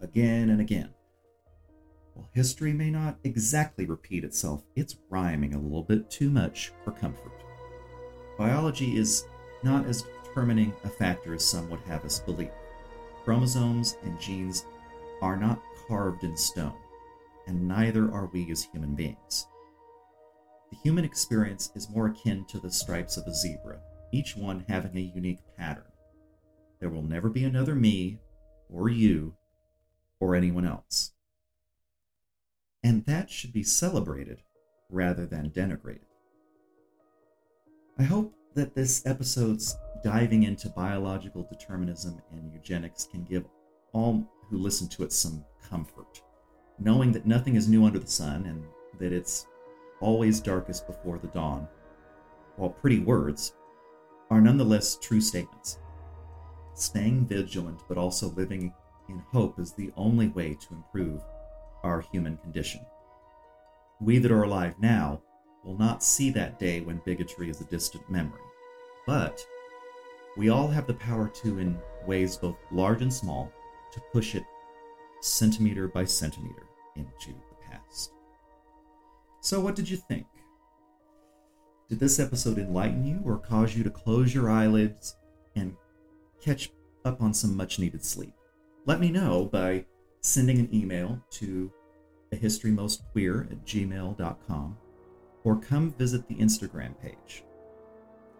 Again 0.02 0.50
and 0.50 0.62
again. 0.62 0.90
While 2.14 2.30
history 2.34 2.74
may 2.74 2.90
not 2.90 3.18
exactly 3.24 3.86
repeat 3.86 4.24
itself, 4.24 4.64
it's 4.76 4.98
rhyming 5.10 5.54
a 5.54 5.60
little 5.60 5.84
bit 5.84 6.10
too 6.10 6.30
much 6.30 6.72
for 6.84 6.92
comfort. 6.92 7.32
Biology 8.38 8.98
is 8.98 9.26
not 9.64 9.86
as 9.86 10.04
determining 10.32 10.74
a 10.86 10.90
factor 10.90 11.34
as 11.34 11.44
some 11.44 11.70
would 11.70 11.82
have 11.82 12.06
us 12.06 12.20
believe. 12.20 12.52
Chromosomes 13.26 13.98
and 14.04 14.20
genes 14.20 14.66
are 15.22 15.36
not 15.36 15.62
carved 15.88 16.24
in 16.24 16.38
stone, 16.38 16.74
and 17.48 17.68
neither 17.68 18.06
are 18.14 18.30
we 18.32 18.50
as 18.50 18.64
human 18.64 18.96
beings. 18.96 19.48
The 20.72 20.78
human 20.78 21.04
experience 21.04 21.72
is 21.76 21.90
more 21.90 22.08
akin 22.08 22.46
to 22.46 22.60
the 22.60 22.72
stripes 22.72 23.18
of 23.18 23.28
a 23.28 23.34
zebra, 23.34 23.80
each 24.14 24.38
one 24.38 24.64
having 24.70 24.96
a 24.96 25.12
unique 25.14 25.42
pattern. 25.58 25.84
There 26.80 26.90
will 26.90 27.04
never 27.04 27.30
be 27.30 27.44
another 27.44 27.76
me, 27.76 28.20
or 28.70 28.88
you, 28.88 29.36
or 30.22 30.34
anyone 30.34 30.66
else. 30.66 31.12
And 32.84 33.06
that 33.06 33.30
should 33.30 33.52
be 33.52 33.64
celebrated 33.64 34.42
rather 34.90 35.26
than 35.26 35.50
denigrated. 35.50 36.08
I 38.00 38.04
hope 38.04 38.34
that 38.56 38.74
this 38.74 39.06
episode's 39.06 39.78
diving 40.04 40.44
into 40.44 40.70
biological 40.70 41.44
determinism 41.44 42.22
and 42.32 42.52
eugenics 42.54 43.06
can 43.06 43.24
give 43.24 43.46
all 43.94 44.24
who 44.50 44.58
listen 44.58 44.88
to 44.90 45.04
it 45.04 45.12
some 45.12 45.44
comfort, 45.70 46.22
knowing 46.80 47.12
that 47.12 47.26
nothing 47.26 47.56
is 47.56 47.68
new 47.68 47.86
under 47.86 48.00
the 48.00 48.08
sun 48.08 48.46
and 48.46 48.64
that 49.00 49.14
it's 49.14 49.48
always 50.00 50.40
darkest 50.40 50.88
before 50.88 51.18
the 51.20 51.28
dawn, 51.28 51.68
while 52.56 52.70
pretty 52.70 53.00
words 53.00 53.54
are 54.30 54.42
nonetheless 54.42 54.98
true 54.98 55.22
statements. 55.22 55.80
Staying 56.74 57.26
vigilant 57.28 57.82
but 57.88 57.98
also 57.98 58.30
living 58.32 58.74
in 59.10 59.20
hope 59.32 59.60
is 59.60 59.74
the 59.74 59.92
only 59.98 60.30
way 60.30 60.56
to 60.56 60.74
improve 60.74 61.22
our 61.84 62.02
human 62.02 62.38
condition. 62.38 62.82
We 64.00 64.18
that 64.20 64.32
are 64.32 64.44
alive 64.44 64.76
now 64.80 65.22
will 65.64 65.78
not 65.78 66.04
see 66.04 66.32
that 66.32 66.60
day 66.60 66.82
when 66.82 67.02
bigotry 67.06 67.50
is 67.50 67.62
a 67.62 67.66
distant 67.66 68.10
memory, 68.10 68.42
but 69.06 69.46
we 70.38 70.50
all 70.50 70.68
have 70.68 70.88
the 70.88 70.94
power 70.94 71.28
to, 71.28 71.60
in 71.60 71.78
ways 72.06 72.38
both 72.38 72.58
large 72.72 73.02
and 73.02 73.14
small, 73.14 73.52
to 73.92 74.02
push 74.14 74.36
it 74.36 74.44
centimeter 75.22 75.88
by 75.88 76.06
centimeter 76.06 76.68
into 76.96 77.30
the 77.30 77.56
past. 77.70 78.14
So, 79.42 79.60
what 79.60 79.76
did 79.76 79.90
you 79.90 79.98
think? 79.98 80.28
Did 81.90 82.00
this 82.00 82.20
episode 82.20 82.58
enlighten 82.58 83.04
you 83.06 83.22
or 83.26 83.38
cause 83.38 83.76
you 83.76 83.84
to 83.84 83.90
close 83.90 84.34
your 84.34 84.50
eyelids 84.50 85.18
and 85.56 85.76
catch 86.42 86.72
up 87.04 87.22
on 87.22 87.34
some 87.34 87.56
much 87.56 87.80
needed 87.80 88.06
sleep? 88.06 88.34
Let 88.86 89.00
me 89.00 89.12
know 89.12 89.46
by 89.52 89.86
sending 90.22 90.60
an 90.60 90.74
email 90.74 91.22
to 91.32 91.72
a 92.32 92.36
history 92.36 92.72
most 92.72 93.04
queer 93.12 93.48
at 93.52 93.66
gmail.com 93.66 94.78
or 95.44 95.60
come 95.60 95.94
visit 95.94 96.28
the 96.28 96.36
Instagram 96.36 96.98
page. 97.02 97.44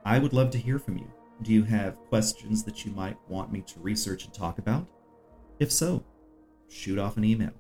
I 0.06 0.20
would 0.20 0.34
love 0.34 0.50
to 0.52 0.58
hear 0.58 0.80
from 0.80 0.98
you. 0.98 1.12
Do 1.44 1.52
you 1.52 1.64
have 1.64 2.00
questions 2.10 2.64
that 2.64 2.86
you 2.86 2.92
might 2.92 3.18
want 3.28 3.52
me 3.52 3.62
to 3.62 3.80
research 3.80 4.26
and 4.26 4.34
talk 4.34 4.60
about? 4.60 4.88
If 5.60 5.72
so, 5.72 6.04
shoot 6.70 7.00
off 7.00 7.18
an 7.18 7.24
email. 7.24 7.52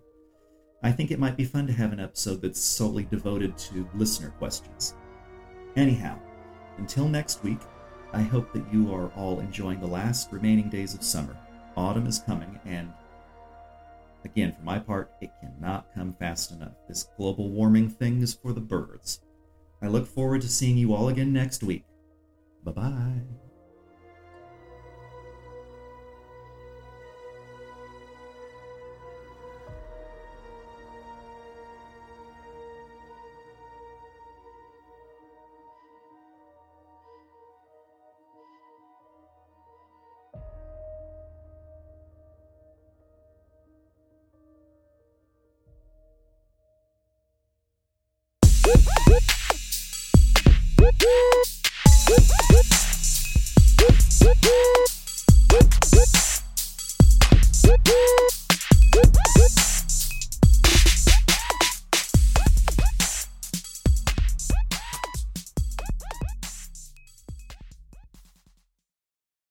I 0.84 0.92
think 0.92 1.12
it 1.12 1.20
might 1.20 1.38
be 1.38 1.46
fun 1.46 1.68
to 1.68 1.74
have 1.74 1.94
an 1.94 2.00
episode 2.00 2.42
that's 2.42 2.60
solely 2.60 3.04
devoted 3.04 3.58
to 3.58 3.88
listener 3.96 4.32
questions. 4.32 4.96
Anyhow, 5.76 6.20
until 6.78 7.08
next 7.08 7.44
week, 7.44 7.60
I 8.14 8.22
hope 8.22 8.52
that 8.54 8.74
you 8.74 8.94
are 8.94 9.12
all 9.16 9.40
enjoying 9.40 9.80
the 9.80 9.88
last 9.88 10.32
remaining 10.32 10.70
days 10.70 10.94
of 10.94 11.04
summer. 11.04 11.38
Autumn 11.76 12.08
is 12.08 12.20
coming, 12.20 12.60
and 12.66 12.92
Again, 14.24 14.54
for 14.54 14.62
my 14.62 14.80
part, 14.80 15.12
it 15.22 15.32
cannot 15.40 15.94
come 15.96 16.14
fast 16.14 16.52
enough. 16.52 16.74
This 16.88 17.08
global 17.18 17.50
warming 17.50 17.90
thing 17.90 18.22
is 18.22 18.34
for 18.34 18.54
the 18.54 18.62
birds. 18.62 19.22
I 19.82 19.88
look 19.88 20.06
forward 20.06 20.42
to 20.42 20.50
seeing 20.50 20.78
you 20.78 20.94
all 20.94 21.10
again 21.10 21.34
next 21.34 21.64
week. 21.64 21.86
Bye 22.64 22.72
bye. 22.72 23.51